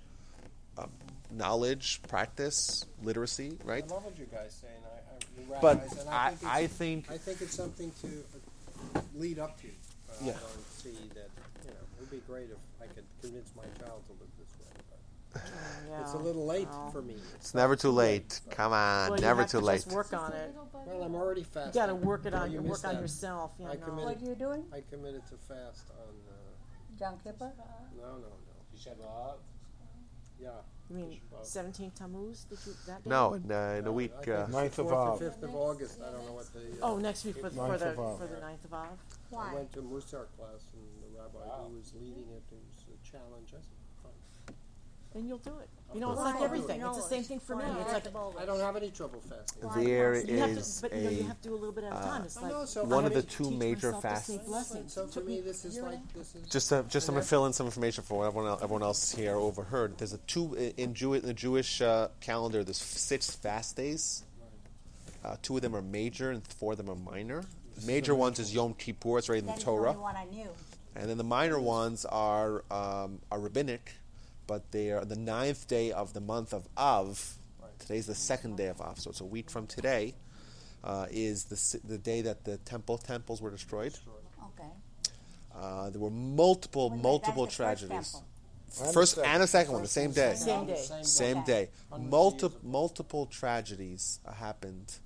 [0.79, 0.91] um,
[1.31, 3.85] knowledge, practice, literacy, right?
[3.89, 6.41] I love what you guys say, and I, I But rabbis, and I, I, think
[6.41, 8.09] it's, I think I think it's something to
[8.97, 9.69] uh, lead up to.
[10.07, 10.33] But Yeah.
[10.33, 11.31] I don't see that.
[11.65, 14.49] You know, it would be great if I could convince my child to live this
[14.59, 14.71] way.
[15.33, 16.91] But it's a little late Well.
[16.91, 17.17] for me.
[17.35, 18.41] it's never too late.
[18.51, 19.83] Come on, Well, never too to late.
[19.83, 20.55] Just work on it.
[20.87, 21.75] Well, I'm already fast.
[21.75, 21.81] You fasting.
[21.81, 22.51] got to work it on.
[22.51, 23.53] you You work missed on yourself.
[23.59, 23.81] You I know.
[23.87, 24.65] committed- What are you doing?
[24.73, 26.15] I committed to fast on.
[26.29, 26.35] Uh,
[27.01, 27.53] Yom Kippur?
[27.97, 29.35] no, no, no.
[30.45, 30.51] Yeah.
[30.91, 32.45] You mean 17 Tammuz?
[32.45, 33.09] Did you that day?
[33.09, 34.13] No, in, uh, in a week.
[34.29, 35.21] Uh, it's Ninth the of 4th or Av.
[35.21, 35.99] 5th of August.
[36.07, 36.61] I don't know what the.
[36.61, 38.87] Uh, Oh, next week for, for the for the ninth of Av.
[38.93, 39.55] I Why?
[39.55, 42.99] went to a Musar class, and the rabbi who was leading it, it was a
[43.01, 43.49] challenge.
[43.57, 43.81] I said,
[45.15, 45.21] fine.
[45.21, 45.69] and you'll do it.
[45.95, 46.33] You know, it's Why?
[46.33, 46.81] like everything.
[46.83, 47.63] It's the same thing for me.
[47.81, 48.35] It's like not?
[48.37, 49.85] I don't have any trouble fasting.
[49.85, 51.73] There you have is to, but you know, you a have to do a little
[51.73, 52.23] bit at a time.
[52.25, 54.49] It's like know, so One I of the mean, two teach major myself to fasts.
[54.49, 54.93] blessings.
[54.93, 56.15] So for Took me, this is year and a like half.
[56.15, 58.63] this is Just to, just I'm gonna fill in some information for what everyone else,
[58.63, 59.97] everyone else here overheard.
[59.99, 62.65] There's a two in Jew, in the Jewish uh, calendar.
[62.65, 64.25] There's six fast days.
[65.25, 67.45] Uh, two of them are major and four of them are minor.
[67.87, 69.19] Major ones is Yom Kippur.
[69.19, 69.91] It's right in the That is the Torah.
[69.91, 70.49] only one I knew.
[70.97, 73.93] And then the minor ones are um, are rabbinic,
[74.47, 77.35] but they are the ninth day of the month of Av.
[77.79, 80.15] Today's the second day of Av, so it's a week from today.
[80.83, 83.95] Uh, is the the day that the temple temples were destroyed?
[84.59, 84.69] Okay.
[85.55, 88.13] Uh, there were multiple Well, multiple that's first tragedies.
[88.13, 88.29] temple.
[88.81, 90.35] And the First and a second one, the same day.
[90.35, 90.85] Same day.
[91.03, 91.47] Same Okay.
[91.47, 91.71] day.
[91.91, 94.97] Hundreds of Multi- multiple tragedies uh, happened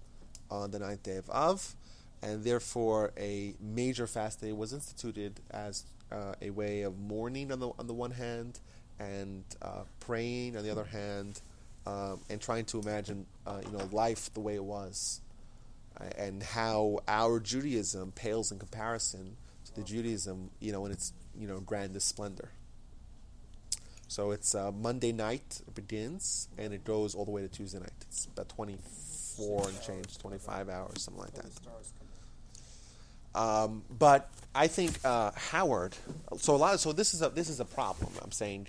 [0.50, 1.76] on the ninth day of Av,
[2.22, 7.60] and therefore a major fast day was instituted as uh, a way of mourning on
[7.60, 8.58] the on the one hand,
[8.98, 11.40] and uh, praying on the other hand,
[11.86, 15.20] um, and trying to imagine uh, you know life the way it was,
[16.00, 21.12] uh, and how our Judaism pales in comparison to the Judaism you know in its
[21.38, 22.50] you know grandest splendor.
[24.08, 27.78] So it's uh, Monday night it begins, and it goes all the way to Tuesday
[27.78, 27.92] night.
[28.08, 31.50] It's about 24 and change, 25 hours, something like that.
[33.34, 35.94] Um, but I think uh, Howard.
[36.38, 36.74] So a lot.
[36.74, 38.12] Of, so this is a this is a problem.
[38.22, 38.68] I'm saying.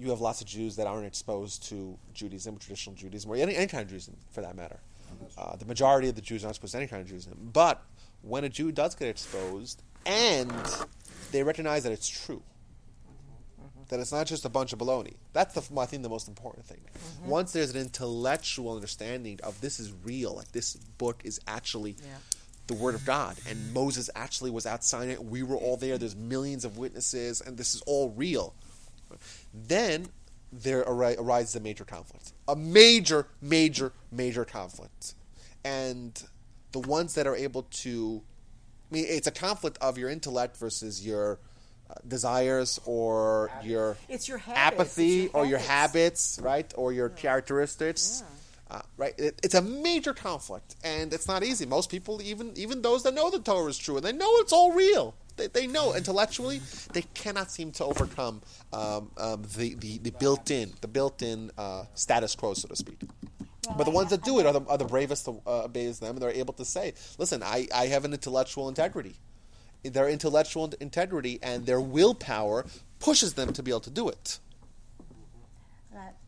[0.00, 3.66] You have lots of Jews that aren't exposed to Judaism, traditional Judaism, or any, any
[3.66, 4.80] kind of Judaism for that matter.
[5.36, 7.50] Uh, the majority of the Jews aren't exposed to any kind of Judaism.
[7.52, 7.82] But
[8.22, 10.50] when a Jew does get exposed, and
[11.32, 12.42] they recognize that it's true,
[13.88, 15.14] that it's not just a bunch of baloney.
[15.34, 16.80] That's the I think the most important thing.
[17.24, 22.16] Once there's an intellectual understanding of this is real, like this book is actually Yeah.
[22.68, 25.24] the word of God, and Moses actually was out signing it.
[25.24, 25.98] We were all there.
[25.98, 28.54] There's millions of witnesses, and this is all real.
[29.52, 30.08] Then
[30.52, 35.14] there ari- arises a major conflict, a major, major, major conflict,
[35.64, 36.22] and
[36.72, 38.22] the ones that are able to,
[38.90, 41.38] I mean, it's a conflict of your intellect versus your
[41.88, 44.80] uh, desires or your It's your habits.
[44.80, 46.36] apathy It's or your habits.
[46.36, 48.22] habits, right, or your characteristics.
[48.70, 51.66] Uh, right, it, it's a major conflict, and it's not easy.
[51.66, 54.52] Most people, even even those that know the Torah is true and they know it's
[54.52, 56.60] all real, they, they know intellectually
[56.92, 62.34] they cannot seem to overcome um, um, the, the, the built-in the built-in uh, status
[62.34, 63.00] quo, so to speak.
[63.76, 66.16] But the ones that do it are the, are the bravest to uh, obeys them,
[66.16, 69.14] and they're able to say, "Listen, I, I have an intellectual integrity.
[69.84, 72.66] Their intellectual integrity and their willpower
[72.98, 74.38] pushes them to be able to do it."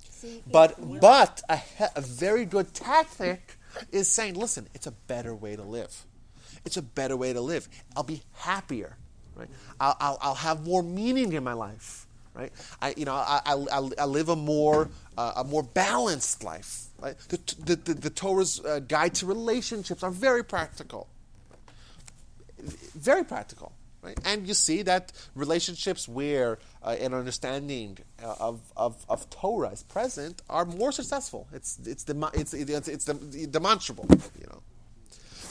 [0.09, 3.57] See, But you- but a, he- a very good tactic
[3.91, 6.07] is saying, listen, it's a better way to live.
[6.65, 7.69] It's a better way to live.
[7.97, 8.97] I'll be happier,
[9.37, 9.49] right?
[9.81, 12.53] I'll, I'll, I'll have more meaning in my life, right?
[12.81, 16.87] I you know I, I, I, live a more uh, a more balanced life.
[17.01, 17.19] Right?
[17.31, 21.09] The, the, the, the Torah's uh, guide to relationships are very practical
[22.63, 24.19] very practical, right?
[24.25, 29.83] And you see that relationships where uh, an understanding uh, of, of, of Torah is
[29.83, 31.49] present are more successful.
[31.53, 34.07] It's it's demo- it's it's, it's dem- demonstrable,
[34.41, 34.63] you know.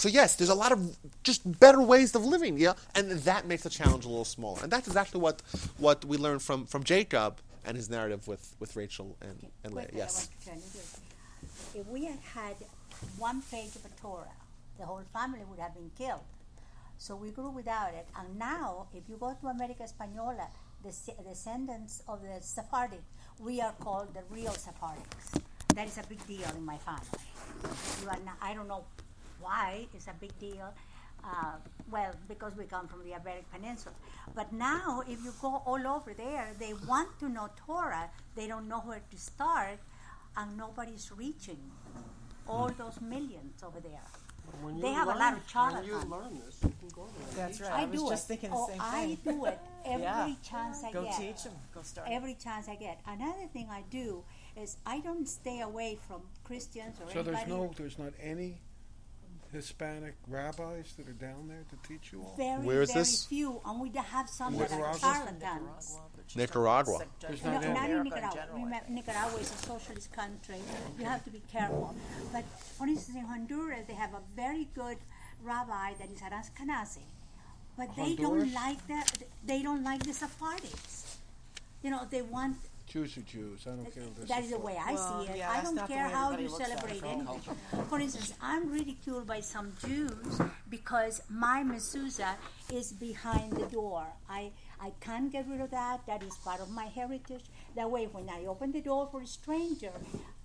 [0.01, 3.61] So yes, there's a lot of just better ways of living, yeah, and that makes
[3.61, 4.59] the challenge a little smaller.
[4.63, 5.43] And that's exactly what
[5.77, 9.91] what we learned from from Jacob and his narrative with, with Rachel and, and Leah.
[9.93, 10.31] Yes.
[11.75, 12.55] If we had had
[13.19, 14.37] one page of a Torah,
[14.79, 16.25] the whole family would have been killed.
[16.97, 18.07] So we grew without it.
[18.17, 20.47] And now, if you go to America Española,
[20.83, 20.93] the
[21.29, 23.03] descendants of the Sephardic,
[23.37, 25.39] we are called the real Sephardics.
[25.75, 27.21] That is a big deal in my family.
[28.01, 28.85] You are not, I don't know
[29.41, 30.73] why it's a big deal.
[31.23, 31.53] Uh,
[31.91, 33.93] well, because we come from the Iberic Peninsula.
[34.33, 38.09] But now, if you go all over there, they want to know Torah.
[38.35, 39.77] They don't know where to start,
[40.35, 41.59] and nobody's reaching
[42.47, 44.01] all those millions over there.
[44.63, 46.05] When They you have a lot of When you charlatans.
[46.11, 47.45] learn this, you can go there.
[47.47, 47.71] That's right.
[47.71, 48.27] I, I was do just it.
[48.27, 50.33] thinking the oh, same I do it every Yeah.
[50.43, 51.17] chance I Go get.
[51.17, 51.53] teach them.
[51.73, 52.07] Go start.
[52.11, 52.99] Every chance I get.
[53.07, 54.23] Another thing I do
[54.57, 57.35] is I don't stay away from Christians or So anybody.
[57.35, 58.59] there's no, there's not any
[59.51, 62.33] Hispanic rabbis that are down there to teach you all?
[62.37, 63.25] very, Where is very this?
[63.25, 64.99] few, and we have some that are Nicaragua?
[64.99, 65.97] charlatans.
[66.35, 66.99] Nicaragua.
[67.19, 67.73] There's No, not any.
[67.73, 68.41] not in America in Nicaragua.
[68.41, 70.61] general, Remember, Nicaragua is a socialist country.
[70.97, 71.95] You have to be careful.
[72.31, 72.45] But
[72.77, 74.97] for instance, in Honduras, they have a very good
[75.43, 77.03] rabbi that is Aras Kanase.
[77.77, 78.53] But they don't Honduras?
[78.53, 79.23] like that.
[79.45, 81.17] They don't like the Sephardics.
[81.83, 82.57] You know, they want.
[82.91, 83.67] Jews are Jews.
[83.67, 85.37] I don't care if That is the way I Well, see it.
[85.37, 87.55] yeah, I don't care how you looks it celebrate anything.
[87.89, 92.35] For instance, I'm ridiculed by some Jews because my mezuzah
[92.69, 94.07] is behind the door.
[94.29, 94.51] I,
[94.81, 96.05] I can't get rid of that.
[96.05, 97.45] That is part of my heritage.
[97.77, 99.93] That way, when I open the door for a stranger,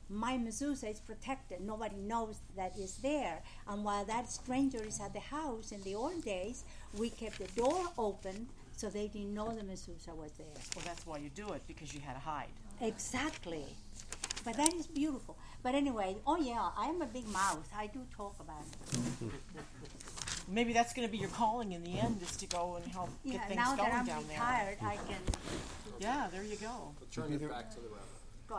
[0.09, 1.61] my mezuzah is protected.
[1.63, 3.43] Nobody knows that is there.
[3.67, 6.63] And while that stranger is at the house, in the old days,
[6.97, 10.47] we kept the door open so they didn't know the mezuzah was there.
[10.75, 12.49] Well, that's why you do it because you had to hide.
[12.81, 13.65] Exactly.
[14.45, 15.37] But that is beautiful.
[15.63, 17.69] But anyway, oh yeah, I am a big mouth.
[17.77, 18.63] I do talk about
[18.93, 19.31] it.
[20.49, 23.11] Maybe that's going to be your calling in the end is to go and help
[23.25, 24.39] get Yeah, things now going that I'm down there.
[24.39, 25.17] retired, I can
[25.99, 26.93] Yeah, there you go.
[27.13, 28.47] Turn it back to the rabbi.
[28.47, 28.57] go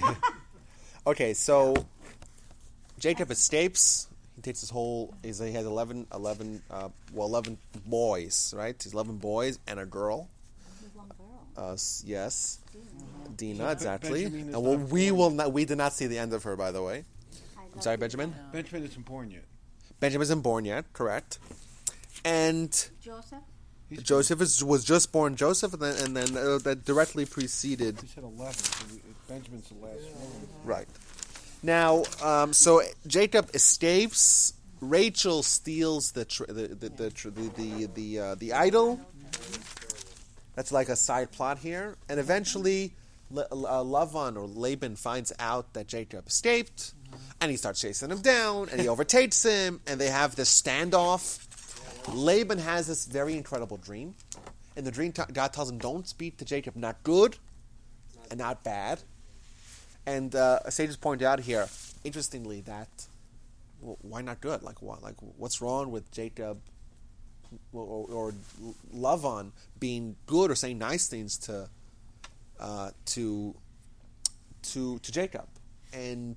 [0.00, 0.16] ahead.
[1.06, 1.74] Okay, so
[2.98, 4.07] Jacob escapes.
[4.38, 5.12] He takes his whole.
[5.20, 8.80] He's, he has 11, 11 uh, well, eleven boys, right?
[8.80, 10.28] He's eleven boys and a girl.
[10.80, 11.72] There's one girl.
[11.72, 12.60] Uh, yes,
[13.34, 14.22] Dina, Ben- exactly.
[14.26, 15.52] Benjamin And well, we born will not.
[15.52, 17.02] We did not see the end of her, by the way.
[17.56, 17.98] I I'm sorry, you.
[17.98, 18.32] Benjamin.
[18.52, 19.42] Benjamin isn't born yet.
[19.98, 21.40] Benjamin isn't born yet, correct?
[22.24, 22.70] And
[23.00, 23.42] Joseph?
[23.88, 25.34] He's Joseph is, was just born.
[25.34, 28.84] Joseph, and then, and then uh, that directly preceded He said 11, so
[29.28, 30.48] Benjamin's the last one.
[30.62, 30.86] Right.
[31.62, 34.54] Now, um, so Jacob escapes.
[34.80, 39.00] Rachel steals the tr- the the the tr- the the, the, uh, the idol.
[40.54, 42.94] That's like a side plot here, and eventually,
[43.30, 46.94] Le- uh, Lavan or Laban finds out that Jacob escaped,
[47.40, 51.44] and he starts chasing him down, and he overtakes him, and they have this standoff.
[52.14, 54.14] Laban has this very incredible dream.
[54.76, 57.36] and the dream, t- God tells him, "Don't speak to Jacob, not good,
[58.30, 59.00] and not bad."
[60.08, 61.68] And uh, sages point out here,
[62.02, 62.88] interestingly, that
[63.82, 64.62] well, why not good?
[64.62, 65.02] Like what?
[65.02, 66.60] Like what's wrong with Jacob
[67.74, 68.34] or, or
[68.94, 71.68] Lavan being good or saying nice things to
[72.58, 73.54] uh, to
[74.62, 75.46] to to Jacob?
[75.92, 76.36] And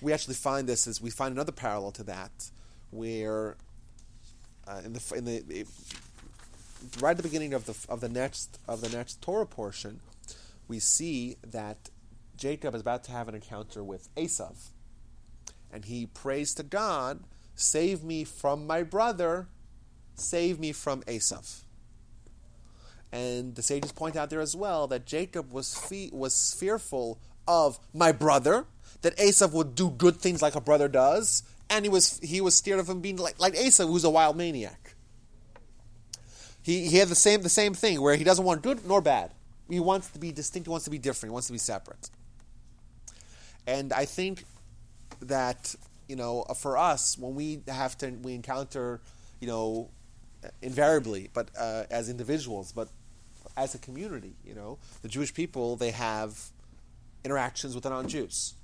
[0.00, 2.50] we actually find this as we find another parallel to that,
[2.90, 3.56] where
[4.66, 5.68] uh, in the in the it,
[7.00, 10.00] right at the beginning of the of the next of the next Torah portion,
[10.66, 11.90] we see that
[12.36, 14.70] Jacob is about to have an encounter with Esav.
[15.72, 19.48] And he prays to God, save me from my brother,
[20.14, 21.62] save me from Esav.
[23.12, 27.78] And the sages point out there as well that Jacob was fe- was fearful of
[27.94, 28.66] my brother,
[29.02, 32.54] that Esav would do good things like a brother does, and he was he was
[32.54, 34.94] scared of him being like like Esav, who's a wild maniac.
[36.62, 39.30] He, he had the same the same thing where he doesn't want good nor bad.
[39.68, 40.66] He wants to be distinct.
[40.66, 41.30] He wants to be different.
[41.30, 42.10] He wants to be separate.
[43.66, 44.44] And I think
[45.20, 45.74] that
[46.08, 49.00] you know for us when we have to we encounter
[49.40, 49.90] you know
[50.62, 52.88] invariably, but uh, as individuals, but
[53.56, 56.50] as a community, you know the Jewish people they have
[57.24, 58.54] interactions with the non-Jews.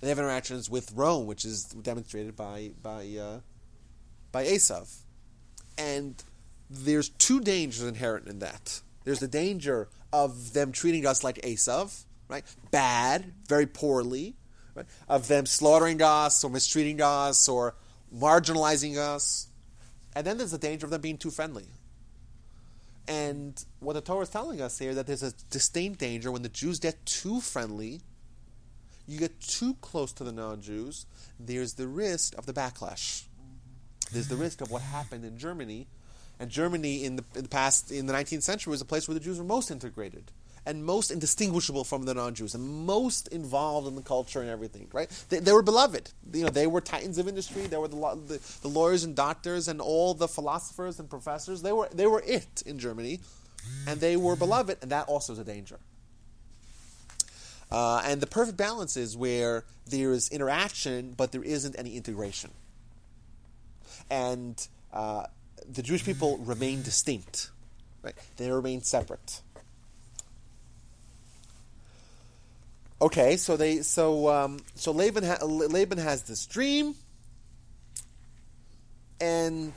[0.00, 3.40] And they have interactions with Rome, which is demonstrated by by uh,
[4.32, 4.94] by Esav,
[5.76, 6.22] and
[6.70, 8.80] there's two dangers inherent in that.
[9.04, 12.44] There's the danger of them treating us like Esav, right?
[12.70, 14.36] Bad, very poorly,
[14.74, 14.86] right?
[15.08, 17.74] Of them slaughtering us or mistreating us or
[18.14, 19.48] marginalizing us.
[20.14, 21.66] And then there's the danger of them being too friendly.
[23.06, 26.48] And what the Torah is telling us here that there's a distinct danger when the
[26.50, 28.02] Jews get too friendly,
[29.06, 31.06] you get too close to the non-Jews,
[31.40, 33.24] there's the risk of the backlash.
[34.12, 35.86] There's the risk of what happened in Germany
[36.40, 39.14] and Germany in the, in the past, in the 19th century, was a place where
[39.14, 40.30] the Jews were most integrated
[40.68, 44.86] and most indistinguishable from the non-Jews and most involved in the culture and everything.
[44.92, 45.08] Right?
[45.30, 46.10] They, they were beloved.
[46.32, 47.62] You know, they were titans of industry.
[47.62, 51.62] They were the, the, the lawyers and doctors and all the philosophers and professors.
[51.62, 53.20] They were they were it in Germany,
[53.88, 54.78] and they were beloved.
[54.82, 55.78] And that also is a danger.
[57.70, 62.50] Uh, and the perfect balance is where there is interaction, but there isn't any integration.
[64.10, 65.24] And uh,
[65.70, 67.50] the Jewish people remain distinct.
[68.02, 68.14] Right?
[68.36, 69.42] They remain separate.
[73.00, 76.96] Okay, so they so um, so Laban ha- Laban has this dream,
[79.20, 79.72] and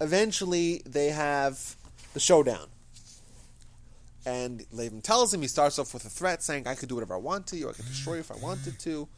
[0.00, 1.76] eventually they have
[2.12, 2.66] the showdown.
[4.24, 7.14] And Laban tells him he starts off with a threat, saying, "I could do whatever
[7.14, 7.68] I want to you.
[7.68, 9.08] I could destroy you if I wanted to."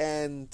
[0.00, 0.48] And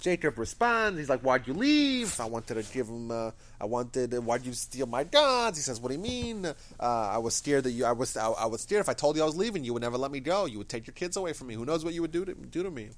[0.00, 0.98] Jacob responds.
[0.98, 2.18] He's like, "Why'd you leave?
[2.18, 3.10] I wanted to give him.
[3.10, 4.12] Uh, I wanted.
[4.12, 6.46] Why'd you steal my gods?" He says, "What do you mean?
[6.46, 7.84] Uh, I was scared that you.
[7.84, 8.16] I was.
[8.16, 8.80] I, I was scared.
[8.80, 10.46] If I told you I was leaving, you would never let me go.
[10.46, 11.54] You would take your kids away from me.
[11.54, 12.88] Who knows what you would do to do to me?"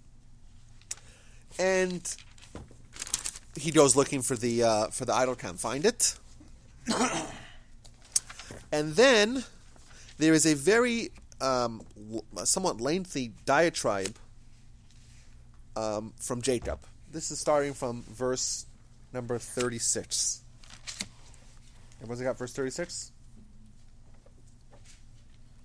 [1.59, 2.17] And
[3.57, 5.35] he goes looking for the uh, for the idol.
[5.35, 6.15] Can't find it.
[8.73, 9.45] and then
[10.19, 11.11] there is a very
[11.41, 11.83] um,
[12.45, 14.17] somewhat lengthy diatribe
[15.77, 16.81] um, from Jacob.
[17.13, 18.67] This is starting from verse
[19.13, 20.41] number 36.
[22.01, 23.13] Everyone's got verse 36?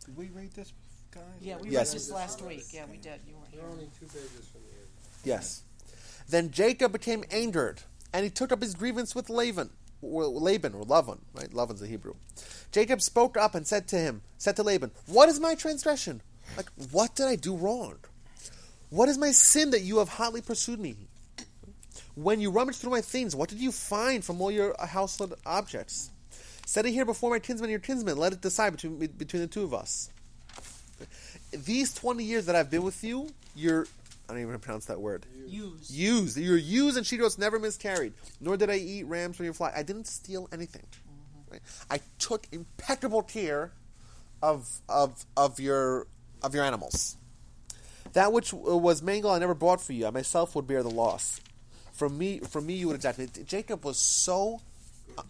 [0.05, 0.73] Did we read this
[1.11, 1.23] guys?
[1.41, 1.89] Yeah, we Yes.
[1.93, 2.65] read this last week.
[2.71, 3.21] Yeah, we did.
[3.25, 3.71] You weren't You're here.
[3.71, 4.87] only two pages from the end.
[5.23, 5.61] Yes.
[6.27, 9.69] Then Jacob became angered, and he took up his grievance with Laban,
[10.01, 11.51] or Laban or Lavan, right?
[11.53, 12.15] Lavan's the Hebrew.
[12.71, 16.21] Jacob spoke up and said to him, said to Laban, "What is my transgression?
[16.57, 17.99] Like, what did I do wrong?
[18.89, 21.07] What is my sin that you have hotly pursued me?
[22.18, 26.09] When you rummaged through my things, what did you find from all your household objects?
[26.65, 28.18] Set it here before my kinsmen and your kinsmen.
[28.18, 30.09] Let it decide between between the two of us."
[31.51, 33.86] These twenty years that I've been with you, you're
[34.28, 35.28] I don't even pronounce that word.
[35.45, 35.91] Use.
[35.91, 36.38] Used.
[36.38, 39.74] Your ewes and she goats never miscarried, nor did I eat rams from your flock.
[39.76, 40.88] I didn't steal anything.
[41.51, 41.61] Right?
[41.91, 43.74] I took impeccable care
[44.41, 46.07] of of of your
[46.41, 47.15] of your animals.
[48.13, 50.07] That which uh, was mangled, I never bought for you.
[50.07, 51.41] I myself would bear the loss.
[51.97, 53.47] From me, from me, you would it.
[53.47, 54.61] Jacob was so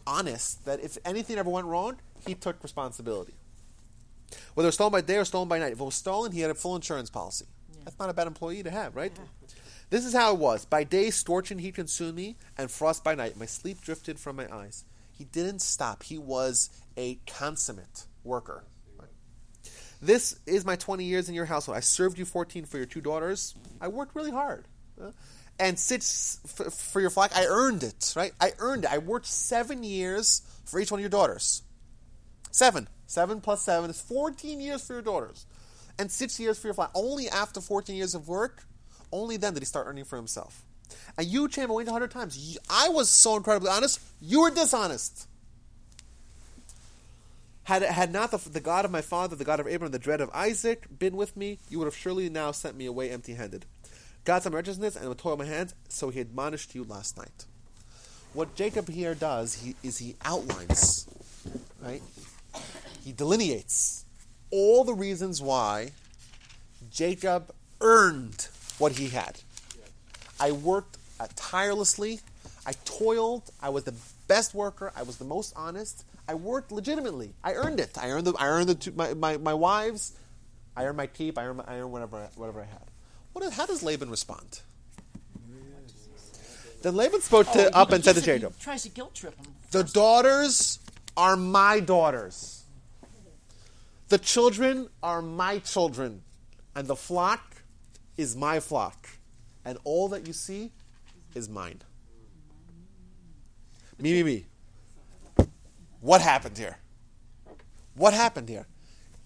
[0.06, 1.98] honest that if anything ever went wrong,
[2.28, 3.34] he took responsibility.
[4.54, 6.42] Whether it was stolen by day or stolen by night, if it was stolen, he
[6.42, 7.46] had a full insurance policy.
[7.86, 9.14] That's not a bad employee to have, right?
[9.90, 10.66] This is how it was.
[10.66, 13.38] By day, scorching heat consumed me, and frost by night.
[13.38, 14.84] My sleep drifted from my eyes.
[15.14, 16.04] He didn't stop.
[16.04, 18.66] He was a consummate worker.
[20.02, 21.78] This is my 20 years in your household.
[21.78, 23.56] I served you 14 for your two daughters.
[23.82, 24.66] I worked really hard.
[25.02, 25.12] Uh,
[25.60, 28.32] And six f- for your flock, I earned it, right?
[28.40, 28.92] I earned it.
[28.92, 31.64] I worked seven years for each one of your daughters.
[32.52, 32.88] Seven.
[33.08, 35.46] Seven plus seven is 14 years for your daughters.
[35.98, 36.92] And six years for your flock.
[36.94, 38.64] Only after 14 years of work,
[39.12, 40.64] only then did he start earning for himself.
[41.18, 42.58] And you, Cham, went a hundred times.
[42.70, 44.00] I was so incredibly honest.
[44.22, 45.28] You were dishonest.
[47.64, 50.22] Had, had not the, the God of my father, the God of Abraham, the dread
[50.22, 53.66] of Isaac been with me, you would have surely now sent me away empty handed.
[54.28, 57.46] God saw my righteousness and would toil my hands, so he admonished you last night.
[58.34, 61.08] What Jacob here does he, is he outlines,
[61.82, 62.02] right?
[63.06, 64.04] He delineates
[64.52, 65.92] all the reasons why
[66.92, 68.50] Jacob earned
[68.80, 69.40] what he had.
[70.42, 72.20] I worked uh, tirelessly.
[72.66, 73.50] I toiled.
[73.62, 73.96] I was the
[74.28, 74.92] best worker.
[74.94, 76.04] I was the most honest.
[76.28, 77.34] I worked legitimately.
[77.46, 77.98] I earned it.
[77.98, 78.34] I earned the.
[78.34, 80.20] I earned the two, my, my my wives.
[80.76, 81.38] I earned my keep.
[81.38, 82.92] I earned, my, I earned whatever whatever I had.
[83.38, 83.46] What?
[83.46, 84.62] is- How does Laban respond?
[86.82, 89.54] Then Laban spoke to, Oh, up and said to Jacob, tries to guilt trip him.
[89.70, 90.80] "The daughters
[91.16, 92.64] are my daughters.
[94.08, 96.24] The children are my children,
[96.74, 97.62] and the flock
[98.16, 99.08] is my flock,
[99.64, 100.72] and all that you see
[101.36, 101.84] is mine."
[104.00, 105.46] Me, me, me.
[106.02, 106.80] What happened here?
[107.94, 108.66] What happened here?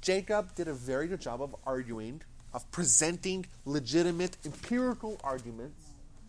[0.02, 2.24] Jacob did a very good job of arguing,
[2.54, 5.88] of presenting legitimate empirical arguments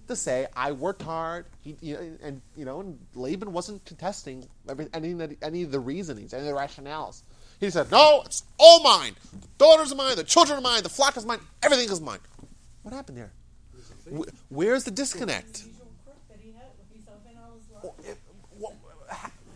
[0.08, 4.46] to say, "I worked hard," he, you know, and you know, and Laban wasn't contesting
[4.68, 7.22] every, any any of the reasonings, any of the rationales.
[7.60, 9.14] He said, "No, it's all mine.
[9.40, 10.16] The daughters are mine.
[10.16, 10.82] The children are mine.
[10.82, 11.40] The flock is mine.
[11.62, 12.18] Everything is mine."
[12.82, 13.32] What happened there?
[14.12, 15.64] Wh- Where's the disconnect?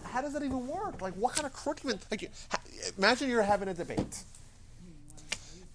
[0.05, 1.03] How does that even work?
[1.03, 1.99] Like, what kind of crook even?
[2.11, 2.31] Like,
[2.97, 4.23] imagine you're having a debate,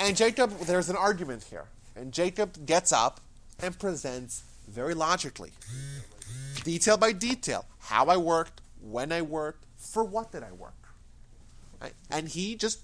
[0.02, 3.20] and Jacob, there's an argument here, and Jacob gets up
[3.62, 5.52] and presents very logically,
[6.64, 10.74] detail by detail, how I worked, when I worked, for what did I work,
[11.82, 11.93] right?
[12.10, 12.80] and he just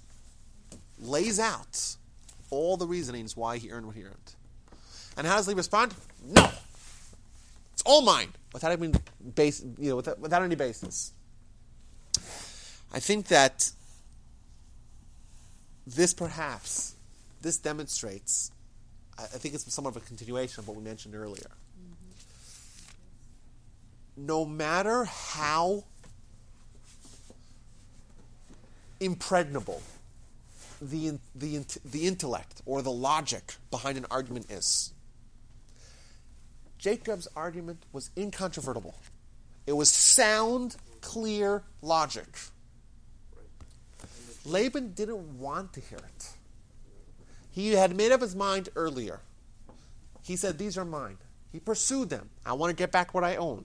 [1.00, 1.96] lays out
[2.50, 4.34] all the reasonings why he earned what he earned.
[5.16, 5.94] And how does he respond?
[6.24, 6.48] No.
[7.72, 8.94] It's all mine, without even
[9.34, 11.12] base, you know, without, without any basis.
[12.92, 13.70] I think that
[15.86, 16.94] this perhaps
[17.48, 18.52] this demonstrates.
[19.18, 21.50] I, I think it's somewhat of a continuation of what we mentioned earlier.
[21.80, 22.12] Mm-hmm.
[24.26, 25.84] No matter how
[29.00, 29.80] impregnable
[30.82, 34.92] the the the intellect or the logic behind an argument is,
[36.76, 38.94] Jacob's argument was incontrovertible.
[39.66, 42.28] It was sound, clear logic.
[44.44, 46.37] Laban didn't want to hear it.
[47.58, 49.18] He had made up his mind earlier.
[50.22, 51.18] He said, These are mine.
[51.50, 52.30] He pursued them.
[52.46, 53.64] I want to get back what I own.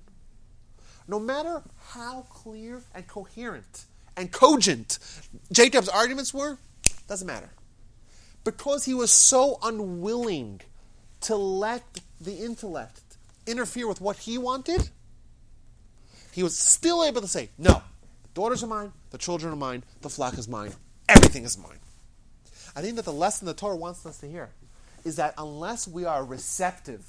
[1.07, 3.85] No matter how clear and coherent
[4.17, 4.97] and cogent
[5.51, 6.57] Jacob's arguments were,
[7.07, 7.51] doesn't matter.
[8.43, 10.61] Because he was so unwilling
[11.21, 11.83] to let
[12.19, 14.89] the intellect interfere with what he wanted,
[16.31, 17.83] he was still able to say, No,
[18.23, 20.73] the daughters are mine, the children are mine, the flock is mine,
[21.07, 21.77] everything is mine.
[22.75, 24.49] I think that the lesson the Torah wants us to hear
[25.05, 27.05] is that unless we are receptive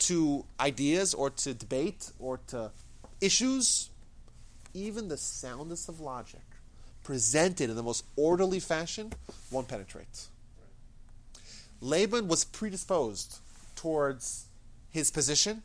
[0.00, 2.70] to ideas or to debate or to
[3.20, 3.90] issues,
[4.74, 6.42] even the soundest of logic
[7.02, 9.12] presented in the most orderly fashion,
[9.50, 10.28] one penetrates.
[11.80, 13.38] Laban was predisposed
[13.76, 14.46] towards
[14.90, 15.62] his position,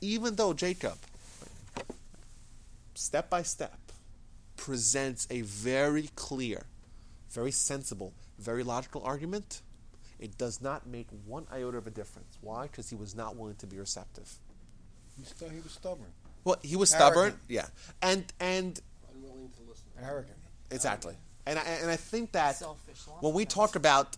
[0.00, 0.98] even though Jacob,
[2.94, 3.78] step by step,
[4.56, 6.62] presents a very clear,
[7.30, 9.62] very sensible, very logical argument.
[10.18, 12.36] It does not make one iota of a difference.
[12.42, 12.62] Why?
[12.64, 14.30] Because he was not willing to be receptive.
[15.16, 16.06] He, stu- he was stubborn,
[16.44, 17.66] Well, he was stubborn, yeah,
[18.02, 18.80] and and
[19.14, 19.84] Unwilling to listen.
[20.02, 20.36] arrogant.
[20.70, 21.14] exactly,
[21.46, 22.98] and I, and I think that Selfish.
[23.20, 24.16] when we talk about,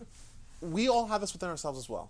[0.61, 2.09] we all have this within ourselves as well.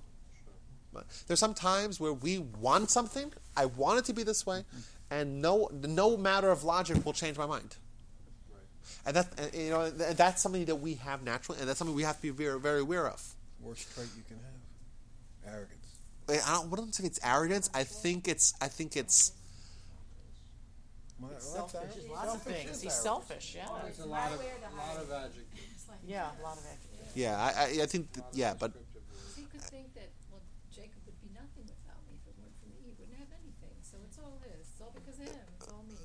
[0.93, 3.33] But There's some times where we want something.
[3.57, 4.63] I want it to be this way,
[5.09, 7.77] and no no matter of logic will change my mind.
[9.05, 11.95] And that and, you know th- that's something that we have naturally, and that's something
[11.95, 13.21] we have to be very very aware of.
[13.61, 15.53] Worst trait you can have.
[15.53, 15.79] Arrogance.
[16.29, 17.69] I don't, I don't think it's arrogance.
[17.73, 19.33] I think it's I think it's
[21.19, 21.81] My- selfish.
[21.81, 22.09] arrogance?
[22.11, 22.81] Lots of things.
[22.81, 23.55] He's selfish.
[23.55, 23.67] Yeah.
[23.83, 25.85] There's a lot of, a lot of adjectives.
[26.07, 26.27] Yeah.
[26.39, 26.79] A lot of it.
[27.15, 27.37] yeah.
[27.39, 29.37] I I, I think that, yeah, but descriptive words.
[29.39, 30.41] You could think that, well,
[30.73, 32.15] Jacob would be nothing without me.
[32.19, 33.75] If it weren't for me, he wouldn't have anything.
[33.83, 34.67] So it's all his.
[34.67, 35.47] It's all because of him.
[35.59, 35.95] It's all me.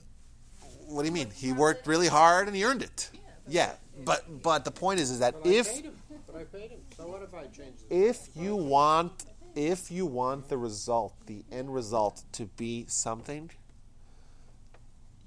[0.88, 1.30] What do you mean?
[1.34, 3.10] He worked really hard and he earned it.
[3.46, 3.72] Yeah,
[4.04, 5.94] but but but the point is is that if paid him.
[6.26, 6.80] But I paid him.
[6.96, 7.94] So if I change it?
[7.94, 9.24] if you want
[9.54, 13.50] if you want the result the end result to be something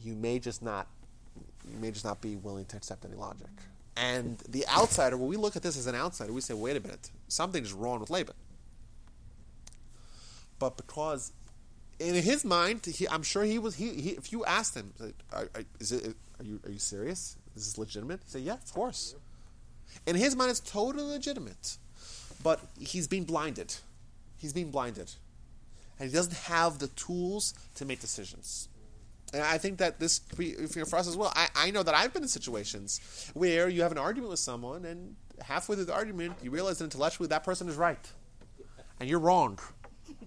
[0.04, 0.88] you may just not
[1.70, 3.50] you may just not be willing to accept any logic
[3.98, 6.80] and the outsider when we look at this as an outsider we say wait a
[6.80, 8.36] minute something's wrong with laban
[10.60, 11.34] but because
[12.02, 14.94] in his mind he, i'm sure he was he, he if you asked him
[15.32, 18.54] are, are, is it, are you are you serious is this legitimate he said yeah
[18.54, 19.16] of course
[20.06, 21.78] in his mind it's totally legitimate
[22.44, 23.76] but he's being blinded.
[24.38, 25.12] He's being blinded.
[26.00, 28.70] And he doesn't have the tools to make decisions.
[29.34, 31.96] And I think that this, could be- for us as well, I, I know that
[31.96, 33.00] I've been in situations
[33.34, 36.86] where you have an argument with someone, and halfway through the argument, you realize that
[36.86, 38.12] intellectually that person is right.
[39.00, 39.60] And you're wrong.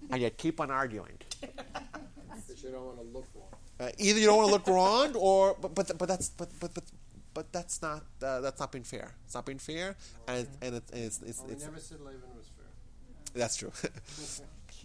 [0.09, 1.17] And yet keep on arguing.
[1.41, 3.49] Because you don't want to look wrong.
[3.79, 6.73] Uh, either you don't want to look wrong, or but but but that's but but
[6.73, 6.83] but
[7.33, 9.11] but that's not uh, that's not being fair.
[9.25, 9.95] It's not being fair,
[10.27, 12.65] and it, and it's it's it's, Well, we it's never said Laban was fair.
[13.33, 13.71] that's true.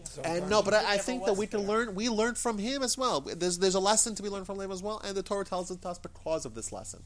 [0.02, 1.68] Sometimes And no, but I, I think that we can there.
[1.68, 1.94] learn.
[1.94, 3.20] We learn from him as well.
[3.20, 5.70] There's there's a lesson to be learned from him as well, and the Torah tells
[5.70, 7.02] it to us because of this lesson.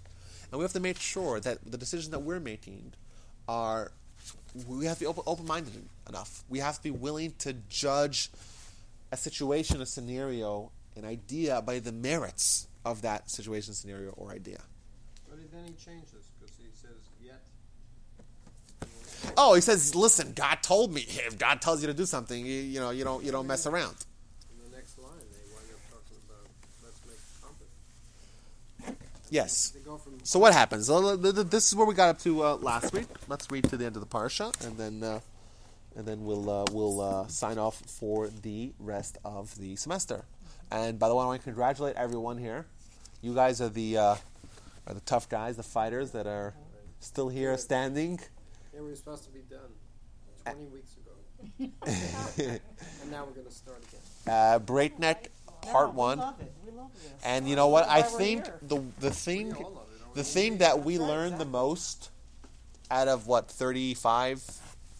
[0.50, 2.92] And we have to make sure that the decisions that we're making
[3.48, 3.90] are
[4.68, 5.72] we have to be open, open-minded
[6.08, 6.44] enough.
[6.48, 8.30] We have to be willing to judge
[9.14, 14.60] a situation, a scenario, an idea by the merits of that situation, scenario, or idea.
[15.28, 17.40] But then he changes because he says, yet.
[19.36, 21.02] Oh, he says, "Listen, God told me.
[21.08, 23.66] If God tells you to do something, you, you know, you don't you don't mess
[23.66, 23.96] around."
[24.52, 26.46] In the next line, they wind up talking about,
[26.84, 29.30] let's make compass.
[29.30, 29.70] Yes.
[29.70, 30.90] They go from So what happens?
[30.90, 33.06] Uh, th- th- This is where we got up to uh, last week.
[33.28, 35.20] Let's read to the end of the parsha, and then uh,
[35.96, 40.24] and then we'll uh, we'll uh, sign off for the rest of the semester.
[40.70, 42.66] And by the way, I want to congratulate everyone here.
[43.22, 44.14] You guys are the uh,
[44.86, 46.54] are the tough guys, the fighters that are
[47.00, 48.20] still here standing.
[48.72, 49.60] Yeah, we were supposed to be done
[50.44, 51.70] 20 weeks ago.
[51.86, 54.00] and now we're going to start again.
[54.34, 55.30] Uh, breakneck,
[55.62, 56.18] part No, one.
[56.18, 56.52] We love it.
[56.66, 57.12] We love this.
[57.24, 57.86] And you know what?
[57.88, 60.58] I That's why we're think the the thing We all love it, don't the thing
[60.58, 62.10] that we Right, learned the most
[62.90, 64.42] out of what 35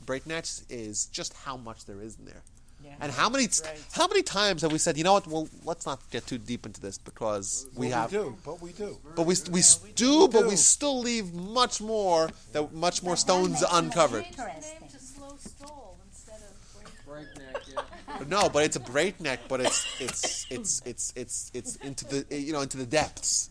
[0.06, 2.42] breaknecks is just how much there is in there.
[2.84, 2.94] Yeah.
[3.00, 3.80] And how many Right.
[3.92, 5.26] how many times have we said, you know what?
[5.26, 8.60] Well, let's not get too deep into this because we But have We do, but
[8.60, 8.98] we do.
[9.16, 13.20] but we we we do, but we still leave much more that much more But
[13.20, 14.24] stones that uncovered.
[14.24, 14.52] Change the name
[14.82, 14.88] Interesting.
[14.90, 17.26] to slow stall instead of break.
[17.34, 18.24] Breakneck, yeah.
[18.28, 22.52] No, but it's a breakneck, but it's it's it's it's it's it's into the you
[22.52, 23.48] know into the depths.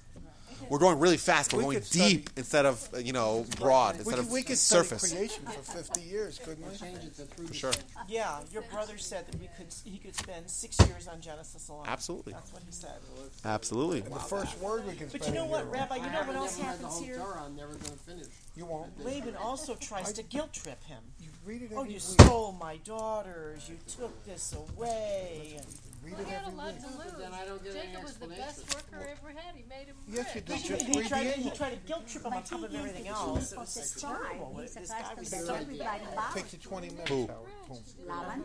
[0.69, 1.53] We're going really fast.
[1.53, 4.25] We're We going could study- deep instead of uh, you know broad We instead could,
[4.25, 5.11] of we could study surface.
[5.13, 6.75] creation for 50 years, couldn't we?
[6.77, 7.71] Change it to through Sure.
[8.07, 11.85] Yeah, your brother said that we could he could spend six years on Genesis alone.
[11.87, 12.33] Absolutely.
[12.33, 12.95] That's what he said.
[13.45, 14.01] Absolutely.
[14.01, 15.69] And the first word we can But spend you know what.
[15.71, 15.95] Rabbi?
[15.97, 17.17] You know what else never the happens whole here?
[17.17, 18.27] Torah, I'm never going to finish.
[18.55, 19.03] You won't.
[19.03, 20.99] Laban also tries to guilt trip him.
[21.19, 22.01] You read it Oh, you week.
[22.01, 23.67] stole my daughters.
[23.69, 25.59] You took this away.
[26.03, 26.81] And Read Well, it he had a every lot week.
[26.83, 27.13] to lose.
[27.17, 28.91] then I don't get any Jacob was the best explanation.
[28.99, 29.55] worker I ever had.
[29.55, 30.67] He made him Yes, you rich.
[30.67, 30.81] did.
[30.81, 31.55] he, he read tried the to, he end.
[31.55, 33.39] tried to guilt trip him on But top he of is everything the else.
[33.39, 34.17] chief It of was the just tribe.
[34.19, 34.57] terrible.
[34.59, 37.27] He's a This guy custom was that so everybody bows Takes you 20 minutes, Who?
[37.27, 37.49] Howard.
[37.69, 37.77] Boom.
[38.07, 38.43] Laban,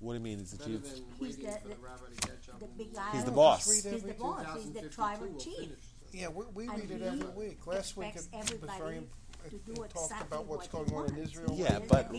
[0.00, 0.40] What do you mean?
[0.40, 0.78] Is it Better you?
[0.78, 2.58] than He's waiting the- for the rabbi to catch up.
[2.60, 3.10] the and big guy.
[3.12, 3.68] He's the Just boss.
[3.68, 4.46] read He's the boss.
[4.56, 5.56] He's the 2052 tribal we'll chief.
[5.56, 5.78] finish.
[6.12, 7.66] Yeah, we, we And read it he every week.
[7.66, 9.10] Last week it, expects was very everybody imp-
[9.48, 11.32] to it, do it talked exactly about what's what he going on in wants.
[11.32, 11.54] Israel.
[11.56, 12.12] Yeah, but-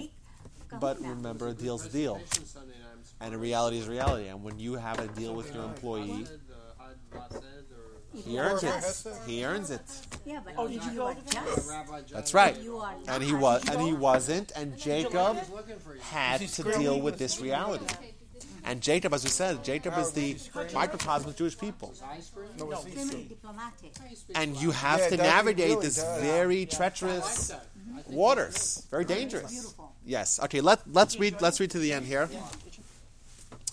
[0.80, 2.93] But remember, a deal's a deal, presentation Sunday night.
[3.24, 4.28] I'm and a reality is reality.
[4.28, 6.40] And when you have a deal with your employee, Said,
[6.78, 9.08] Had Vat said, or If He earns it.
[9.26, 9.82] He earns it.
[10.26, 12.58] yeah, but Oh, did you you go are just, Rabbi That's right.
[13.08, 16.02] And he was, and he wasn't, and Jacob He's looking for you.
[16.02, 17.86] had to deal with this reality.
[18.66, 20.38] And Jacob, as we said, Jacob is the
[20.74, 21.94] microcosm of the Jewish people.
[22.12, 22.48] Ice cream?
[22.58, 23.94] No, diplomatic.
[24.36, 27.68] And you have to navigate really this very treacherous that.
[27.94, 28.88] I think waters.
[28.90, 29.76] Very dangerous.
[30.06, 30.40] Yes.
[30.44, 30.62] Okay.
[30.62, 31.42] Let Let's read.
[31.42, 32.30] Let's read to the end here.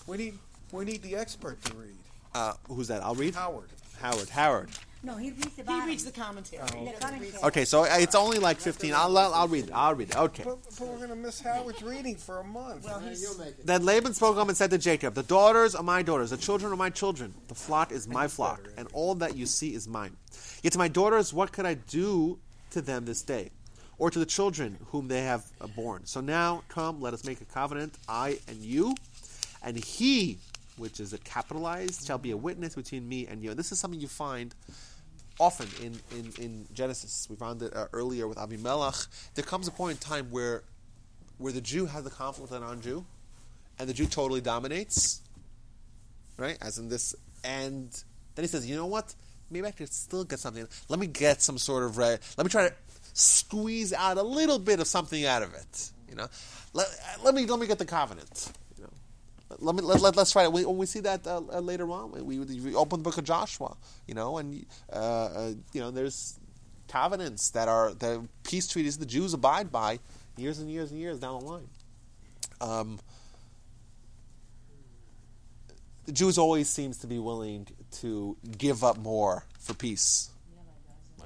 [0.07, 0.37] We need
[0.71, 1.95] we need the expert to read.
[2.33, 3.03] Uh, who's that?
[3.03, 3.35] I'll read.
[3.35, 3.69] Howard.
[3.99, 4.29] Howard.
[4.29, 4.69] Howard.
[5.03, 5.87] No, he reads the He bottom.
[5.87, 6.61] reads the commentary.
[6.63, 7.31] the commentary.
[7.43, 7.65] Okay.
[7.65, 8.93] So it's only like fifteen.
[8.93, 9.71] I'll I'll I'll read it.
[9.73, 10.15] I'll read it.
[10.15, 10.43] Okay.
[10.43, 12.85] But, but we're gonna miss Howard's reading for a month.
[12.85, 13.65] Well, he's you'll make it.
[13.65, 16.71] Then Laban spoke up and said to Jacob, The daughters are my daughters, the children
[16.71, 20.15] are my children, the flock is my flock, and all that you see is mine.
[20.61, 22.37] Yet to my daughters, what could I do
[22.71, 23.49] to them this day?
[23.97, 26.05] Or to the children whom they have uh, borne?
[26.05, 28.95] So now, come, let us make a covenant, I and you,
[29.63, 30.37] and he,
[30.77, 33.51] which is a capitalized, shall be a witness between me and you.
[33.51, 34.53] And this is something you find
[35.39, 37.27] often in, in, in Genesis.
[37.29, 38.95] We found it uh, earlier with Abimelech.
[39.35, 40.63] There comes a point in time where
[41.37, 43.03] where the Jew has the conflict with a non-Jew,
[43.79, 45.21] and the Jew totally dominates,
[46.37, 46.55] right?
[46.61, 47.89] As in this, and
[48.35, 49.15] then he says, "You know what?
[49.49, 50.67] Maybe I could still get something.
[50.87, 52.75] Let me get some sort of re- let me try to
[53.13, 55.91] squeeze out a little bit of something out of it.
[56.07, 56.27] You know,
[56.73, 56.87] let,
[57.23, 58.51] let me let me get the covenant.
[59.51, 60.51] You know, let me let, let, us try it.
[60.51, 63.23] We, when we see that uh, uh, later on, we, we open the book of
[63.23, 63.75] Joshua.
[64.07, 66.39] You know, and uh, uh, you know, there's
[66.87, 69.99] covenants that are the peace treaties the Jews abide by
[70.37, 71.67] years and years and years down the line.
[72.59, 72.99] Um,
[76.05, 77.67] the Jews always seems to be willing
[77.99, 80.29] to give up more for peace.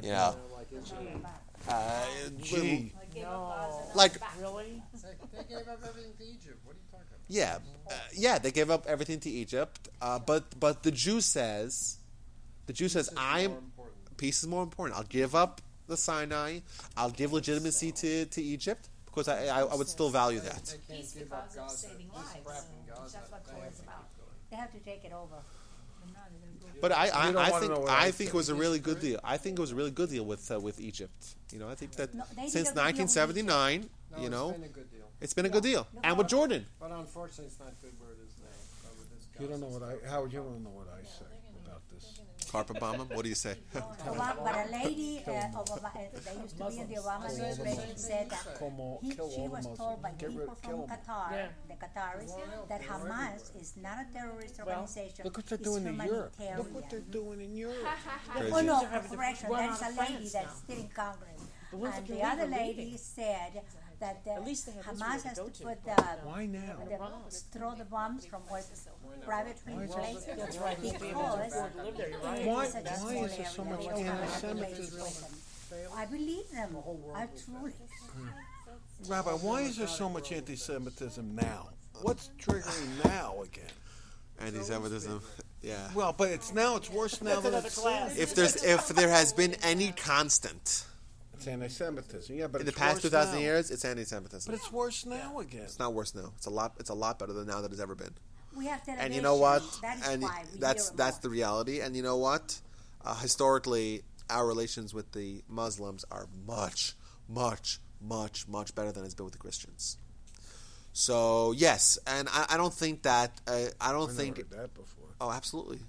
[0.02, 0.34] Yeah.
[0.54, 1.22] Like Israel.
[1.68, 2.06] Uh,
[2.44, 2.94] Gee,
[3.96, 4.84] like really.
[4.94, 6.60] They, they gave up everything to Egypt.
[7.28, 7.58] Yeah,
[7.90, 11.98] uh, yeah, they gave up everything to Egypt, uh, but but the Jew says,
[12.68, 13.72] the Jew says, I'm
[14.18, 14.98] peace is more important.
[14.98, 16.60] I'll give up the Sinai.
[16.98, 20.66] I'll give legitimacy to, to Egypt because I, I, I would still value that.
[20.66, 22.30] They can't Peace give up because of saving lives.
[22.44, 22.64] crap.
[22.88, 24.06] That's what They war have is to about.
[24.50, 25.36] They have to take it over.
[26.82, 29.20] But I, I, I think I I think it was a really good deal.
[29.24, 31.36] I think it was a really good deal with uh, with Egypt.
[31.52, 34.32] You know, I think that No, since a good deal with 1979, No, you it's
[34.32, 34.56] know,
[35.20, 35.22] been a good deal.
[35.22, 35.88] it's been a good deal.
[36.04, 38.48] And with Jordan, But unfortunately, it's not good where it is now.
[38.84, 40.32] But with this you don't know what I Howard.
[40.34, 41.26] You don't know what I say
[41.66, 42.20] about this.
[42.52, 43.00] carpet bomb.
[43.00, 43.56] What do you say?
[43.76, 47.98] Obama, but a lady uh, Obama, uh, that used to be in the Obama administration
[47.98, 50.82] said that Como- he, kill she all the was told by Get rid- people kill
[50.88, 51.00] from 'em.
[51.00, 51.48] Qatar, Yeah.
[51.68, 55.26] the Qataris, that Hamas is not a terrorist organization.
[55.26, 56.34] Look what they're it's doing in Europe.
[56.58, 57.78] Look what they're doing in Europe.
[58.30, 58.52] Crazy.
[58.54, 59.50] Oh no, They're having correction.
[59.50, 61.42] run That out is of a lady that's still in Congress.
[61.72, 62.98] The ones and that the can other leave are lady leaving.
[62.98, 63.52] said
[64.00, 65.64] that the At least they have Hamas Israel to has go to to.
[65.64, 65.92] put the,
[66.24, 66.60] Why now?
[66.90, 68.64] the throw the bombs from where
[69.24, 70.82] private places That's right.
[70.82, 72.10] These people because afford to live there.
[72.10, 72.42] You're right.
[72.42, 74.06] it Why- is such a why small is there so area much that they don't
[74.06, 75.02] have a place anti-Semitism?
[75.02, 75.92] with them.
[75.98, 76.78] I believe them.
[77.16, 77.74] I truly.
[79.08, 81.70] Rabbi, why is there so much anti-Semitism now?
[82.02, 83.66] What's triggering now again?
[84.40, 85.22] Anti-Semitism.
[85.62, 85.90] Yeah.
[85.96, 86.76] Well, but it's now.
[86.76, 88.16] It's worse now than another it's class.
[88.20, 90.86] If there's if there has been any constant
[91.46, 92.36] It's anti-Semitism.
[92.36, 94.52] Yeah, but in the it's past two thousand years, it's anti-Semitism.
[94.52, 95.62] But it's worse now again.
[95.64, 96.34] It's not worse now.
[96.38, 96.74] It's a lot.
[96.80, 98.16] It's a lot better than now that it's ever been.
[98.58, 99.06] We have television.
[99.06, 99.62] And you know what?
[99.82, 101.22] That is and why we that's that's more.
[101.22, 101.82] the reality.
[101.82, 102.60] And you know what?
[103.04, 106.94] Uh, historically, our relations with the Muslims are much,
[107.30, 109.98] much, much, much better than it's been with the Christians.
[110.94, 114.38] So yes, and I, I don't think that uh, I don't I think.
[114.38, 115.10] heard that before.
[115.22, 115.80] Oh, absolutely,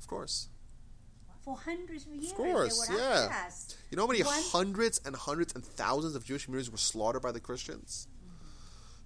[0.00, 0.48] of course.
[1.46, 3.22] For hundreds of years, Of course, they were yeah.
[3.26, 3.76] outcasts.
[3.90, 7.22] You know how many One- hundreds and hundreds and thousands of Jewish communities were slaughtered
[7.22, 8.08] by the Christians?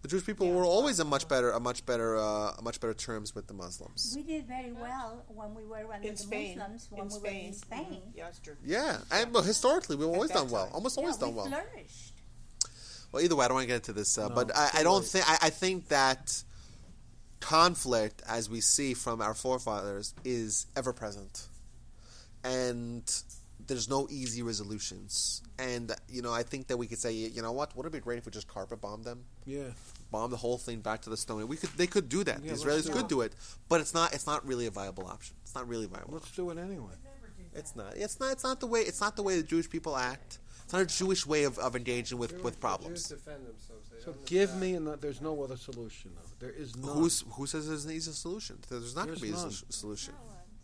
[0.01, 2.95] The Jewish people were always a much better, a much better, uh, a much better
[2.95, 4.15] terms with the Muslims.
[4.17, 6.57] We did very well when we were under In the Spain.
[6.59, 7.23] Muslims, when In we Spain.
[7.43, 8.03] were in Spain.
[8.07, 8.13] Mhm.
[8.17, 8.57] Yeah, that's true.
[8.65, 10.75] Yeah, and well, historically we've always done well, time.
[10.75, 11.47] almost Yeah, always we done well.
[11.49, 12.15] flourished.
[13.13, 14.83] Well, either way, I don't want to get into this, uh, No, but I, I
[14.83, 16.43] don't think I, I think that
[17.41, 21.49] conflict, as we see from our forefathers, is ever present,
[22.45, 23.03] and
[23.67, 25.43] there's no easy resolutions.
[25.59, 28.01] And you know, I think that we could say, you know what, would it be
[28.01, 29.25] great if we just carpet bomb them?
[29.47, 29.71] Yeah.
[30.11, 31.47] bomb the whole thing back to the stone.
[31.49, 32.43] We could, they could do that.
[32.43, 33.09] Yeah, the Israelis do could it.
[33.09, 33.35] do it,
[33.69, 34.13] but it's not.
[34.15, 35.37] It's not really a viable option.
[35.43, 36.15] It's not really viable.
[36.15, 36.95] Let's do it anyway.
[37.55, 37.97] It's not.
[37.97, 38.33] It's not.
[38.33, 38.81] It's not the way.
[38.81, 40.39] It's not the way the Jewish people act.
[40.65, 43.09] It's not a Jewish way of, of engaging with, Jewish- with the problems.
[43.09, 43.89] Jews defend themselves.
[43.91, 46.47] They So give me and there's no other solution though.
[46.47, 46.87] There is no.
[46.93, 48.59] Who's who says there's an easy solution?
[48.69, 49.49] There's not going to be a none.
[49.49, 50.15] s- solution.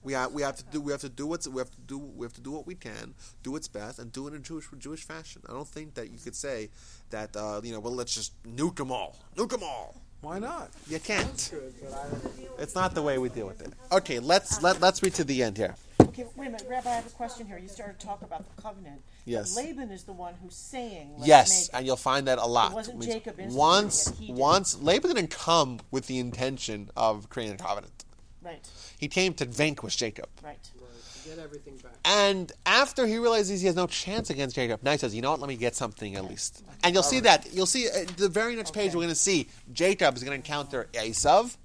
[0.06, 1.98] We have, we have to do we have to do what's we have to do
[1.98, 4.66] we have to do what we can, do what's best, and do it in Jewish
[4.78, 5.42] Jewish fashion.
[5.48, 6.70] I don't think that you could say
[7.10, 9.96] that uh, you know well let's just nuke them all, nuke them all.
[10.20, 10.70] Why not?
[10.88, 11.48] You can't.
[11.50, 12.60] Good, but I don't.
[12.60, 13.72] It's not the way we deal with it.
[13.90, 15.74] Okay, let's let let's read to the end here.
[16.00, 16.88] Okay, wait a minute, Rabbi.
[16.88, 17.58] I have a question here.
[17.58, 19.02] You started to talk about the covenant.
[19.24, 19.56] but Yes.
[19.56, 21.14] Laban is the one who's saying.
[21.16, 22.72] Let's Yes, make and you'll find that a lot.
[22.72, 24.36] wasn't Means Jacob once, it, he did.
[24.36, 28.04] once Laban didn't come with the intention of creating a covenant.
[28.46, 30.28] Right, He came to vanquish Jacob.
[30.42, 30.58] right.
[30.80, 31.92] Right, get everything back.
[32.04, 35.32] And after he realizes he has no chance against Jacob, now he says, "You know
[35.32, 35.40] what?
[35.40, 37.48] Let me get something at least." And you'll see that.
[37.52, 38.94] You'll see uh, the very next page.
[38.94, 41.56] We're going to see Jacob is going to encounter Esav.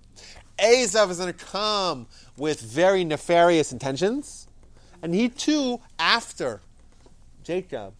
[0.58, 2.08] Esav is going to come
[2.38, 4.48] with very nefarious intentions,
[5.04, 6.62] and he too, after
[7.44, 7.94] Jacob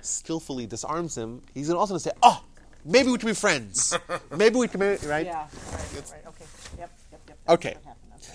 [0.00, 2.42] skillfully disarms him, he's gonna also going to say, "Oh,
[2.84, 3.96] maybe we can be friends.
[4.36, 6.26] maybe we can, be, right?" Yeah, right, right.
[6.28, 6.44] Okay.
[6.78, 7.38] Yep, yep, yep.
[7.48, 7.76] Okay.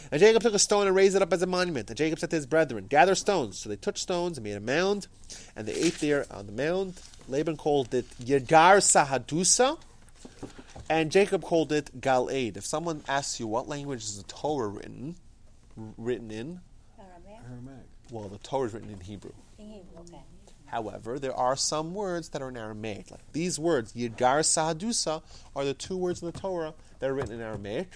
[0.09, 0.15] That's what happened, okay.
[0.15, 1.89] And Jacob took a stone and raised it up as a monument.
[1.89, 3.57] And Jacob said to his brethren, Gather stones.
[3.57, 5.07] So they took stones and made a mound,
[5.55, 6.99] and they ate there on the mound.
[7.27, 9.77] Laban called it Yegar Sahadusa,
[10.89, 12.57] and Jacob called it Galad.
[12.57, 15.15] If someone asks you what language is the Torah written,
[15.97, 16.61] written in,
[16.97, 17.41] Aramaic?
[17.51, 17.85] Aramaic.
[18.11, 19.33] well, the Torah is written in Hebrew.
[19.59, 20.21] In Hebrew, okay.
[20.67, 23.09] However, there are some words that are in Aramaic.
[23.11, 25.21] Like these words, Yidgar Sahadusa,
[25.55, 27.89] are the two words in the Torah that are written in Aramaic.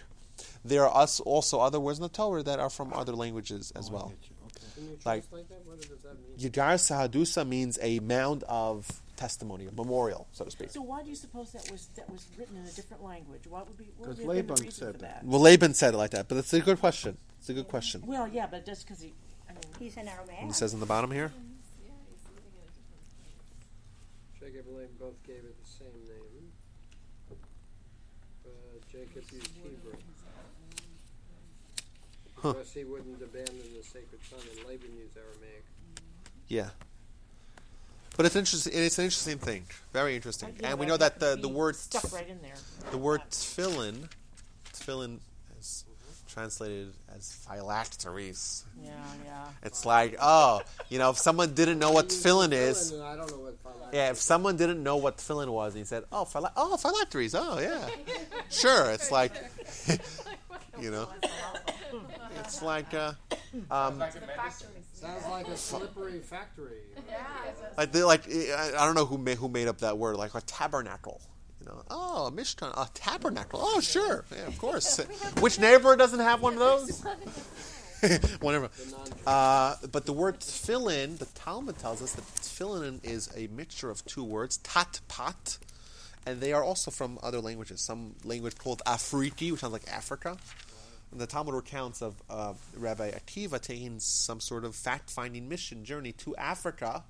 [0.64, 3.90] There are us also other words in the Torah that are from other languages as
[3.90, 4.14] oh, well.
[4.22, 4.36] You.
[4.46, 4.66] Okay.
[4.76, 5.66] Can Like- translate that?
[5.66, 6.52] What does that mean?
[6.52, 10.72] Yidgar Sahadusa means a mound of testimony, a memorial, so to speak.
[10.72, 13.46] So why do you suppose that was that was written in a different language?
[13.48, 15.00] What would be what would 'Cause been the Laban said that.
[15.02, 15.26] that?
[15.26, 17.18] Well, Laban said it like that, but it's a good question.
[17.40, 18.04] It's a good question.
[18.06, 19.14] Well, yeah, but just because he,
[19.50, 20.50] I mean, He's an Aramaic.
[20.50, 21.32] It says in the bottom here.
[21.34, 24.54] Yeah, he's living in a different.
[24.54, 26.52] Jacob and Laban both gave it the same name.
[28.44, 29.94] But Jacob used Hebrew.
[32.42, 32.54] Huh.
[32.54, 35.64] Because he wouldn't abandon the sacred son, and Laban used Aramaic.
[36.48, 36.70] Yeah.
[38.18, 38.74] But it's interesting.
[38.76, 39.66] It's an interesting thing.
[39.94, 40.56] Very interesting.
[40.60, 42.56] yeah, And we know that the, the word stuck right in there.
[42.92, 44.10] the word tefillin,
[44.74, 45.20] tefillin
[45.60, 45.86] is
[46.32, 48.66] translated as phylacteries.
[48.84, 48.92] Yeah,
[49.26, 49.46] yeah.
[49.64, 53.38] It's like, oh, you know, if someone didn't know what tefillin is, I don't know
[53.38, 56.52] what phylactery yeah, if someone didn't know what tefillin was, and he said, oh, phyla-
[56.56, 57.88] oh, phylacteries, oh, yeah,
[58.50, 58.92] sure.
[58.92, 59.32] It's like,
[60.82, 61.08] you know,
[62.40, 63.14] it's like, uh,
[63.70, 64.02] um,
[64.94, 66.82] Sounds like a slippery factory.
[67.78, 70.36] like, they- like I, I don't know who made who made up that word, like
[70.36, 71.22] a tabernacle.
[71.60, 73.60] You know, oh, a mishkan, a tabernacle.
[73.62, 74.98] Oh, sure, yeah, of course.
[75.40, 77.04] Which neighbor doesn't have one of those?
[78.42, 78.70] Whatever.
[79.28, 84.04] Uh, but the word tefillin, the Talmud tells us that tefillin is a mixture of
[84.06, 85.60] two words, tat pat,
[86.26, 87.80] and they are also from other languages.
[87.82, 90.38] Some language called Afriki, which sounds like Africa.
[91.14, 96.36] The Talmud recounts of uh, Rabbi Akiva taking some sort of fact-finding mission journey to
[96.38, 97.04] Africa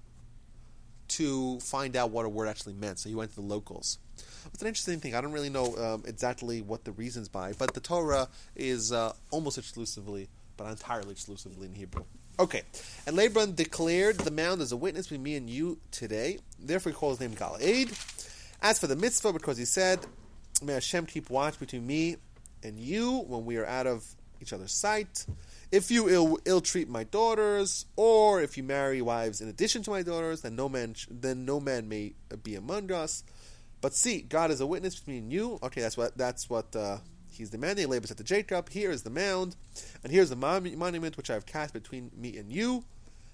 [1.10, 2.97] to find out what a word actually meant.
[2.97, 3.99] So he went to the locals.
[4.54, 5.14] It's an interesting thing.
[5.14, 9.14] I don't really know um, exactly what the reasons by, but the Torah is uh,
[9.30, 12.06] almost exclusively, but entirely exclusively in Hebrew.
[12.39, 12.64] Okay,
[13.06, 16.39] and Laban declared the mound as a witness between me and you today.
[16.60, 17.89] Therefore, he called his name Galaad.
[18.62, 19.99] As for the Mizpah, because he said,
[20.64, 22.16] "May Hashem keep watch between me
[22.64, 25.26] and you when we are out of each other's sight."
[25.72, 29.89] If you ill, ill treat my daughters, or if you marry wives in addition to
[29.89, 33.24] my daughters, then no man sh- then no man may be among us.
[33.80, 35.59] But see, God is a witness between you.
[35.64, 36.97] Okay, that's what that's what uh,
[37.32, 37.88] he's demanding.
[37.88, 39.55] Labors at the Jacob, "Here is the mound,
[40.03, 42.84] and here is the mon- monument which I have cast between me and you.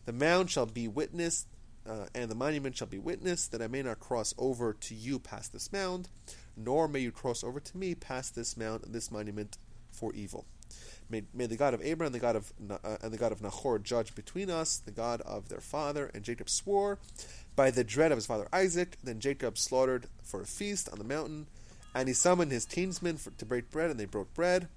[0.06, 1.48] The mound shall be witness,
[1.86, 5.20] uh, and the monument shall be witness, that I may not cross over to you
[5.20, 6.08] past this mound,
[6.58, 9.58] nor may you cross over to me past this mount, this monument
[9.92, 10.46] for evil."
[11.10, 13.80] May, may the God of Abraham, the God of uh, and the God of Nahor
[13.80, 16.12] judge between us, the God of their father.
[16.14, 17.00] And Jacob swore
[17.56, 18.98] by the dread of his father Isaac.
[19.04, 21.48] Then Jacob slaughtered for a feast on the mountain,
[21.96, 24.68] and he summoned his teamsmen for, to break bread, and they broke bread,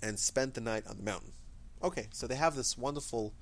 [0.00, 1.32] and spent the night on the mountain.
[1.82, 3.32] Okay, so they have this wonderful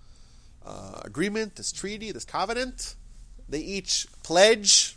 [0.65, 2.97] uh, agreement, this treaty, this covenant.
[3.49, 4.97] They each pledge.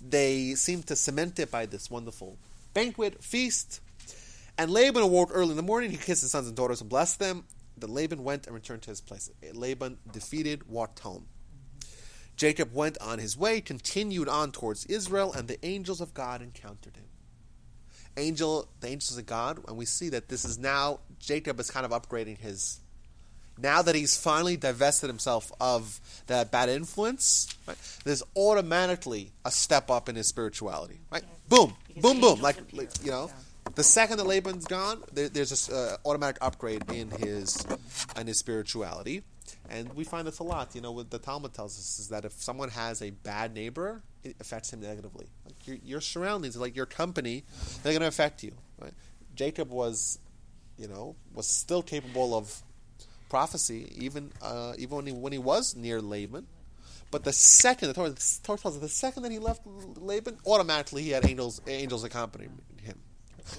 [0.00, 2.38] They seem to cement it by this wonderful
[2.74, 3.80] banquet, feast.
[4.56, 5.90] And Laban awoke early in the morning.
[5.90, 7.44] He kissed his sons and daughters and blessed them.
[7.76, 9.30] Then Laban went and returned to his place.
[9.52, 11.26] Laban defeated, walked home.
[12.36, 16.96] Jacob went on his way, continued on towards Israel, and the angels of God encountered
[16.96, 17.04] him.
[18.16, 21.84] Angel, the angels of God, and we see that this is now Jacob is kind
[21.84, 22.80] of upgrading his.
[23.58, 29.90] Now that he's finally divested himself of that bad influence, right, there's automatically a step
[29.90, 31.00] up in his spirituality.
[31.10, 33.26] Right, boom, Because boom, boom, like, like you know.
[33.26, 33.72] Yeah.
[33.74, 37.64] The second that Laban's gone, there, there's this uh, automatic upgrade in his
[38.16, 39.22] in his spirituality,
[39.68, 40.74] and we find this a lot.
[40.74, 44.02] You know, what the Talmud tells us is that if someone has a bad neighbor,
[44.24, 45.26] it affects him negatively.
[45.44, 47.44] Like your, your surroundings, like your company,
[47.82, 48.52] they're going to affect you.
[48.78, 48.92] Right?
[49.34, 50.18] Jacob was,
[50.76, 52.62] you know, was still capable of
[53.30, 56.46] prophecy, even uh, even when he when he was near Laban.
[57.10, 59.62] But the second the Torah, the Torah tells us the second that he left
[59.96, 62.98] Laban, automatically he had angels angels accompanying him.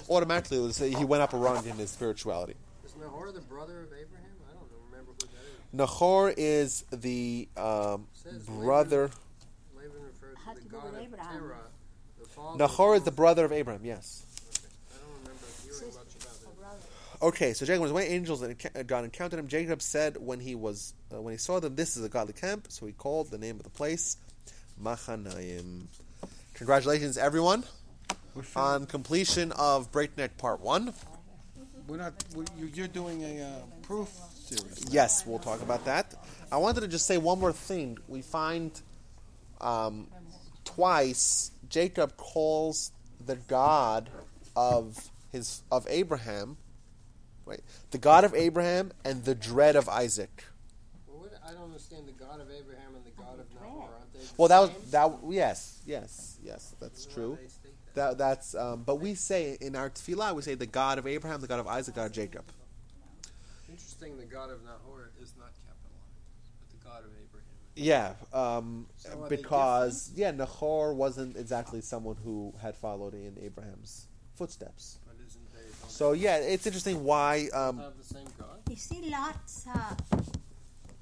[0.08, 2.54] Automatically, it was, he went up around in his spirituality.
[2.86, 4.30] Is Nahor the brother of Abraham?
[4.48, 5.72] I don't remember who that is.
[5.72, 8.06] Nahor is the um,
[8.46, 9.10] brother.
[9.76, 11.56] Laban referred Had to to the do god with of Terah,
[12.18, 12.56] the.
[12.56, 13.84] Nahor is the brother of Abraham.
[13.84, 14.24] Yes.
[14.48, 14.68] Okay.
[14.92, 16.56] I don't remember hearing much about A that.
[16.58, 16.86] brother.
[17.22, 18.08] Okay, so Jacob was away.
[18.08, 18.56] Angels and
[18.88, 19.46] God encountered him.
[19.46, 22.66] Jacob said when he was uh, when he saw them, "This is a godly camp."
[22.68, 24.16] So he called the name of the place
[24.82, 25.86] Machanaim.
[26.54, 27.64] Congratulations, everyone,
[28.34, 30.92] We're, on completion of Breakneck Part One.
[31.86, 32.12] we're not.
[32.34, 33.50] we you, you're doing a uh,
[33.82, 34.86] proof series.
[34.90, 36.14] Yes, we'll talk about that.
[36.50, 37.98] I wanted to just say one more thing.
[38.08, 38.72] We find
[39.60, 40.08] um,
[40.64, 42.90] twice Jacob calls
[43.24, 44.10] the God
[44.56, 46.56] of his of Abraham,
[47.46, 47.60] right?
[47.90, 50.44] The God of Abraham and the dread of Isaac.
[51.06, 53.88] Well, what, I don't understand the god of Abraham and the god of Nahor.
[53.98, 54.90] Aren't they the Well, that was same?
[54.90, 55.18] that.
[55.28, 56.74] Yes, yes, yes.
[56.80, 57.32] That's true.
[57.32, 57.94] why they state that?
[57.94, 58.54] That that's.
[58.54, 61.60] Um, but we say in our tefillah, we say the God of Abraham, the God
[61.60, 62.44] of Isaac, God of Jacob.
[63.68, 67.48] Interesting, the god of Nahor is not capitalized, but the god of Abraham.
[67.74, 74.98] Yeah, um, So because yeah, Nahor wasn't exactly someone who had followed in Abraham's footsteps.
[75.06, 77.48] But isn't they don't So yeah, it's interesting why.
[77.52, 78.60] Um, have the same god?
[78.70, 79.94] Is he Lot's uh,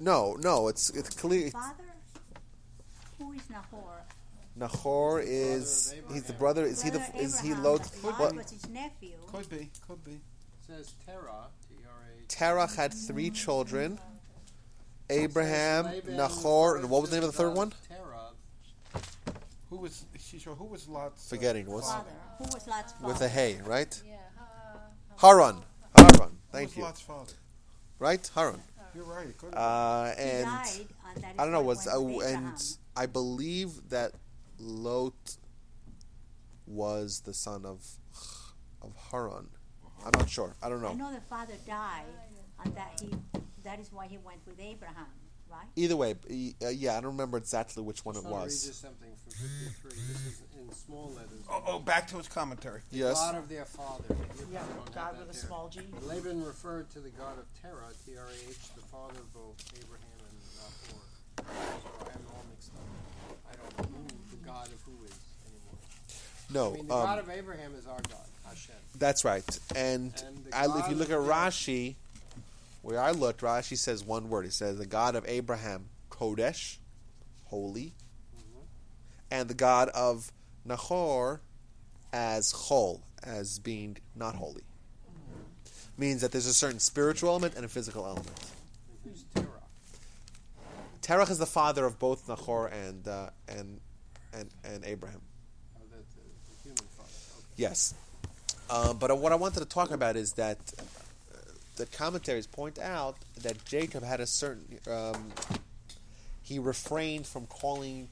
[0.01, 1.49] no, no, it's it's clear.
[1.49, 1.85] father?
[3.17, 4.03] Who is Nahor?
[4.57, 6.65] Nahor is he's the brother.
[6.65, 7.89] Is he the Brother is he Abraham, Lot?
[8.01, 8.35] but Lot What?
[8.35, 9.13] was his nephew.
[9.27, 9.69] Could be.
[9.87, 10.11] Could be.
[10.11, 10.19] It
[10.67, 12.27] says Terah, T-R-A.
[12.27, 13.97] Terach had three children:
[15.09, 17.71] Abraham, Laban Nahor, and what was the name of the third one?
[17.87, 18.31] Terah.
[19.69, 20.03] Who was?
[20.19, 20.55] She sure.
[20.55, 21.31] Who was Lot's?
[21.31, 22.09] uh, Forgetting, what's- Father.
[22.39, 23.07] Who was Lot's father?
[23.07, 24.01] With a hay, right?
[24.05, 24.15] Yeah.
[25.21, 25.57] Uh, Haran,
[25.95, 26.31] Haran.
[26.51, 26.83] Thank you.
[26.83, 27.33] Lot's father?
[27.99, 28.61] Right, Haran.
[28.95, 29.27] You're right.
[29.27, 29.53] It could.
[29.53, 30.67] Uh, He and died,
[31.15, 31.61] and that is I don't know.
[31.61, 34.13] why Was uh, and I believe that
[34.59, 35.37] Lot
[36.67, 37.85] was the son of
[38.81, 39.47] of Haran.
[40.03, 40.55] I'm not sure.
[40.61, 40.89] I don't know.
[40.89, 41.09] I know.
[41.09, 42.05] know the father died,
[42.63, 43.11] and that he
[43.63, 45.05] that is why he went with Abraham,
[45.51, 45.67] right?
[45.75, 46.11] Either way,
[46.63, 48.67] uh, yeah, I don't remember exactly which one it Just want to read was.
[48.67, 49.91] you something from 53.
[49.91, 51.41] This is in small letters.
[51.49, 52.81] oh, oh, back to his commentary.
[52.91, 53.19] Yes.
[53.19, 54.03] God of their father.
[54.09, 55.41] Yeah, probably don't have God with a there.
[55.47, 55.81] small g.
[56.03, 61.01] Laban referred to the god of Terah, T-R-A-H, the father of both Abraham and Nahor.
[61.37, 63.37] So I am all mixed up.
[63.51, 65.13] I don't know who the god of who is
[65.45, 65.77] anymore.
[66.53, 68.75] No, I mean, the God um, of Abraham is our God, Hashem.
[68.97, 69.43] that's right.
[69.75, 71.95] And, And I, if you look at their- Rashi,
[72.81, 74.45] where I looked, Rashi says one word.
[74.45, 76.77] He says the God of Abraham, Kodesh,
[77.45, 77.93] holy,
[78.35, 78.63] Mm-hmm.
[79.29, 80.31] and the God of
[80.65, 81.41] Nahor
[82.13, 84.63] as Chol, as being not holy.
[85.97, 88.29] Means that there's a certain spiritual element and a physical element.
[88.89, 89.47] And who's Terah?
[91.01, 93.79] Terach is the father of both Nahor and uh, and
[94.33, 95.21] and and Abraham.
[95.77, 96.03] Oh, the, the,
[96.49, 97.09] the human father.
[97.37, 97.47] Okay.
[97.57, 97.93] Yes,
[98.69, 100.57] uh, but what I wanted to talk about is that
[101.81, 104.77] the commentaries point out that Jacob had a certain.
[104.87, 105.33] Um,
[106.43, 108.09] he refrained from calling.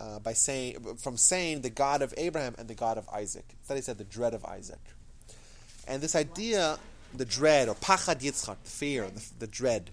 [0.00, 3.44] Uh, by saying from saying the God of Abraham and the God of Isaac.
[3.58, 4.80] Instead, he said the dread of Isaac.
[5.86, 6.78] And this idea,
[7.14, 9.90] the dread or pachad yitzchak, the fear, the, the dread.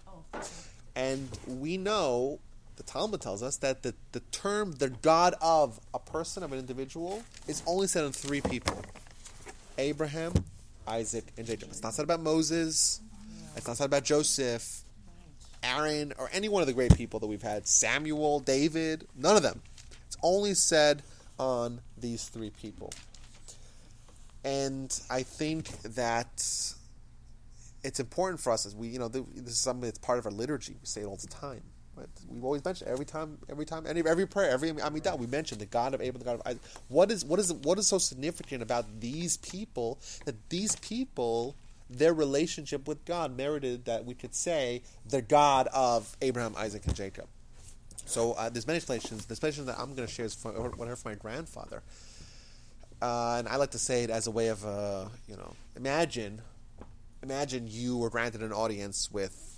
[0.95, 2.39] And we know,
[2.77, 6.59] the Talmud tells us that the, the term, the God of a person, of an
[6.59, 8.81] individual, is only said in three people
[9.77, 10.33] Abraham,
[10.89, 11.69] Isaac, and Jacob.
[11.69, 12.99] It's not said about Moses,
[13.55, 14.81] it's not said about Joseph,
[15.63, 19.43] Aaron, or any one of the great people that we've had Samuel, David, none of
[19.43, 19.61] them.
[20.07, 21.03] It's only said
[21.37, 22.91] on these three people.
[24.43, 26.73] And I think that
[27.83, 30.31] it's important for us as we, you know, this is something that's part of our
[30.31, 30.73] liturgy.
[30.73, 31.61] We say it all the time.
[32.29, 35.65] We've always mentioned every time, every time, any, every prayer, every Amidah, we mentioned the
[35.65, 36.61] God of Abraham, the God of Isaac.
[36.87, 41.55] What is what is what is so significant about these people that these people,
[41.89, 46.95] their relationship with God merited that we could say the God of Abraham, Isaac, and
[46.95, 47.27] Jacob.
[48.05, 49.25] So uh, there's many explanations.
[49.25, 51.83] The explanation that I'm going to share is from, what I heard from my grandfather,
[53.01, 56.41] uh, and I like to say it as a way of, uh, you know, imagine
[57.21, 59.57] imagine you were granted an audience with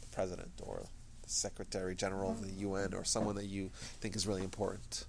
[0.00, 0.86] the president or
[1.32, 3.70] secretary general of the UN or someone that you
[4.00, 5.04] think is really important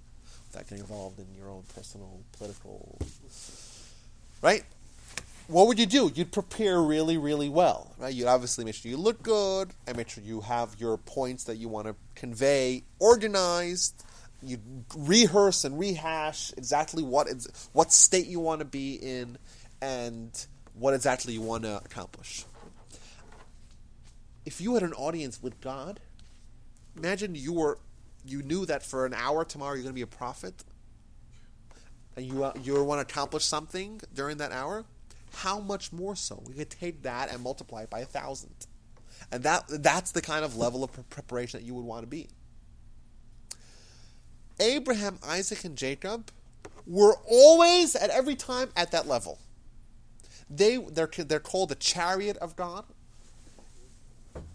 [0.48, 2.98] without getting involved in your own personal political
[4.42, 4.64] right?
[5.46, 6.10] What would you do?
[6.14, 8.14] You'd prepare really really well right?
[8.14, 9.70] You'd obviously make sure you look good.
[9.86, 14.04] And make sure you have your points that you want to convey organized.
[14.42, 14.58] You
[14.96, 19.38] rehearse and rehash exactly what is what state you want to be in
[19.80, 22.44] and what exactly you want to accomplish.
[24.44, 26.00] if you had an audience with God,
[26.96, 27.78] imagine you were
[28.24, 30.64] you knew that for an hour tomorrow you're going to be a prophet,
[32.16, 34.84] and you uh, you want to accomplish something during that hour.
[35.34, 36.42] How much more so?
[36.46, 38.54] We could take that and multiply it by a thousand,
[39.32, 42.28] and that that's the kind of level of preparation that you would want to be.
[44.60, 46.30] Abraham, Isaac, and Jacob
[46.86, 49.38] were always at every time at that level.
[50.48, 52.84] They they're they're called the chariot of God.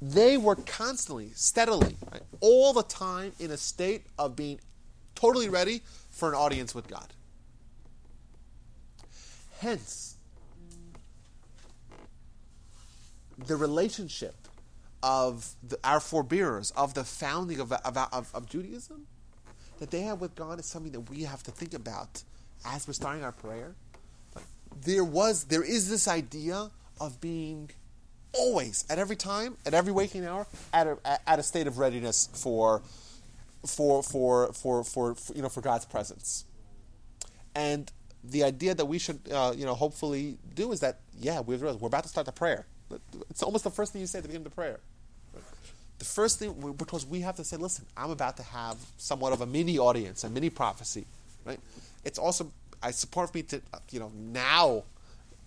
[0.02, 4.60] They were constantly, steadily, right, all the time in a state of being
[5.16, 7.14] totally ready for an audience with God.
[9.60, 10.16] Hence,
[13.38, 14.36] the relationship
[15.04, 19.08] of the, our forebearers, of the founding of, of, of, of Judaism,
[19.80, 22.24] that they have with God is something that we have to think about
[22.66, 23.76] as we're starting our prayer.
[24.82, 27.72] There was, there is this idea of being
[28.34, 32.30] always, at every time, at every waking hour, at a, at a state of readiness
[32.34, 32.82] for,
[33.66, 36.46] for, for, for, for, for you know, for God's presence.
[37.56, 37.92] And
[38.24, 41.88] the idea that we should, uh, you know, hopefully do is that, yeah, we're, we're
[41.88, 42.66] about to start the prayer.
[43.30, 44.80] It's almost the first thing you say at the beginning of the prayer.
[46.00, 49.42] The first thing, because we have to say, listen, I'm about to have somewhat of
[49.42, 51.06] a mini audience, a mini prophecy,
[51.46, 51.60] right?
[52.06, 52.52] It's also,
[52.82, 53.62] I support me to,
[53.92, 54.84] you know, now,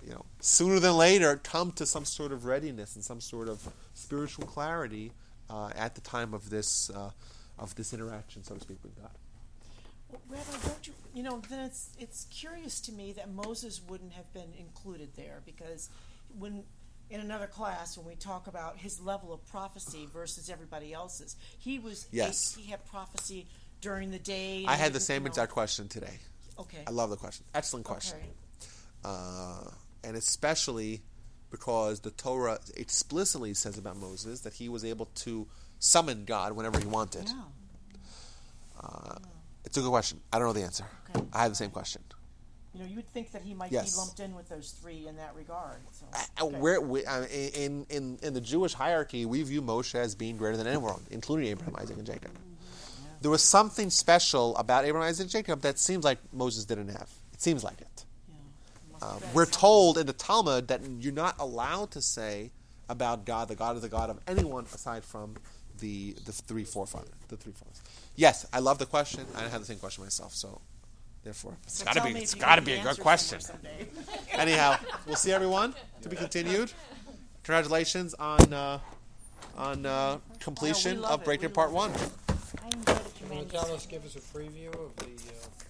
[0.05, 3.67] you know, sooner than later, come to some sort of readiness and some sort of
[3.95, 5.13] spiritual clarity
[5.49, 7.11] uh, at the time of this, uh,
[7.59, 9.11] of this interaction, so to speak, with God.
[10.11, 14.13] Well, Rabbi, don't you, you know, then it's, it's curious to me that Moses wouldn't
[14.13, 15.89] have been included there because
[16.39, 16.65] when
[17.13, 21.37] in another class when we talk about his level of prophecy versus everybody else's.
[21.59, 22.55] He was Yes.
[22.55, 23.47] he, he had prophecy
[23.81, 24.65] during the day.
[24.67, 26.19] I had the same you know- exact question today.
[26.59, 26.83] Okay.
[26.87, 27.45] I love the question.
[27.55, 28.19] Excellent question.
[28.19, 28.29] Okay.
[29.05, 29.71] uh,
[30.05, 31.03] and especially
[31.51, 35.47] because the Torah explicitly says about Moses that he was able to
[35.79, 37.29] summon God whenever he wanted.
[37.29, 37.35] Yeah.
[39.65, 40.21] It's a good question.
[40.33, 40.85] I don't know the answer.
[41.15, 41.25] Okay.
[41.33, 42.03] I have the same question.
[42.75, 43.93] You know, you would think that he might Yes.
[43.93, 45.77] be lumped in with those three in that regard.
[45.93, 46.59] So, Uh, okay.
[46.59, 50.57] Where we, uh, in in in the Jewish hierarchy, we view Moshe as being greater
[50.57, 52.31] than anyone, including Abraham, Isaac, and Jacob.
[53.21, 57.09] There was something special about Abraham, Isaac, and Jacob that seems like Moses didn't have.
[57.33, 57.89] It seems like it.
[59.03, 59.15] Yeah.
[59.15, 62.51] Must have been we're told in the Talmud that you're not allowed to say
[62.89, 65.37] about God, the God is the God of anyone aside from
[65.79, 67.15] the the three forefathers.
[67.29, 67.83] The three fathers.
[68.17, 69.25] Yes, I love the question.
[69.37, 70.61] I have the same question myself, so
[71.25, 73.01] therefore it's So got to be me it's if you got to be a good
[73.01, 73.41] question.
[74.33, 74.77] Anyhow,
[75.07, 75.75] we'll see everyone.
[76.03, 76.73] To be continued.
[77.45, 78.79] Congratulations on uh,
[79.57, 81.25] on uh, completion love of it.
[81.25, 81.93] Breaking Part love One.
[82.63, 85.62] I enjoyed it You want to tell us, give us a preview of the uh,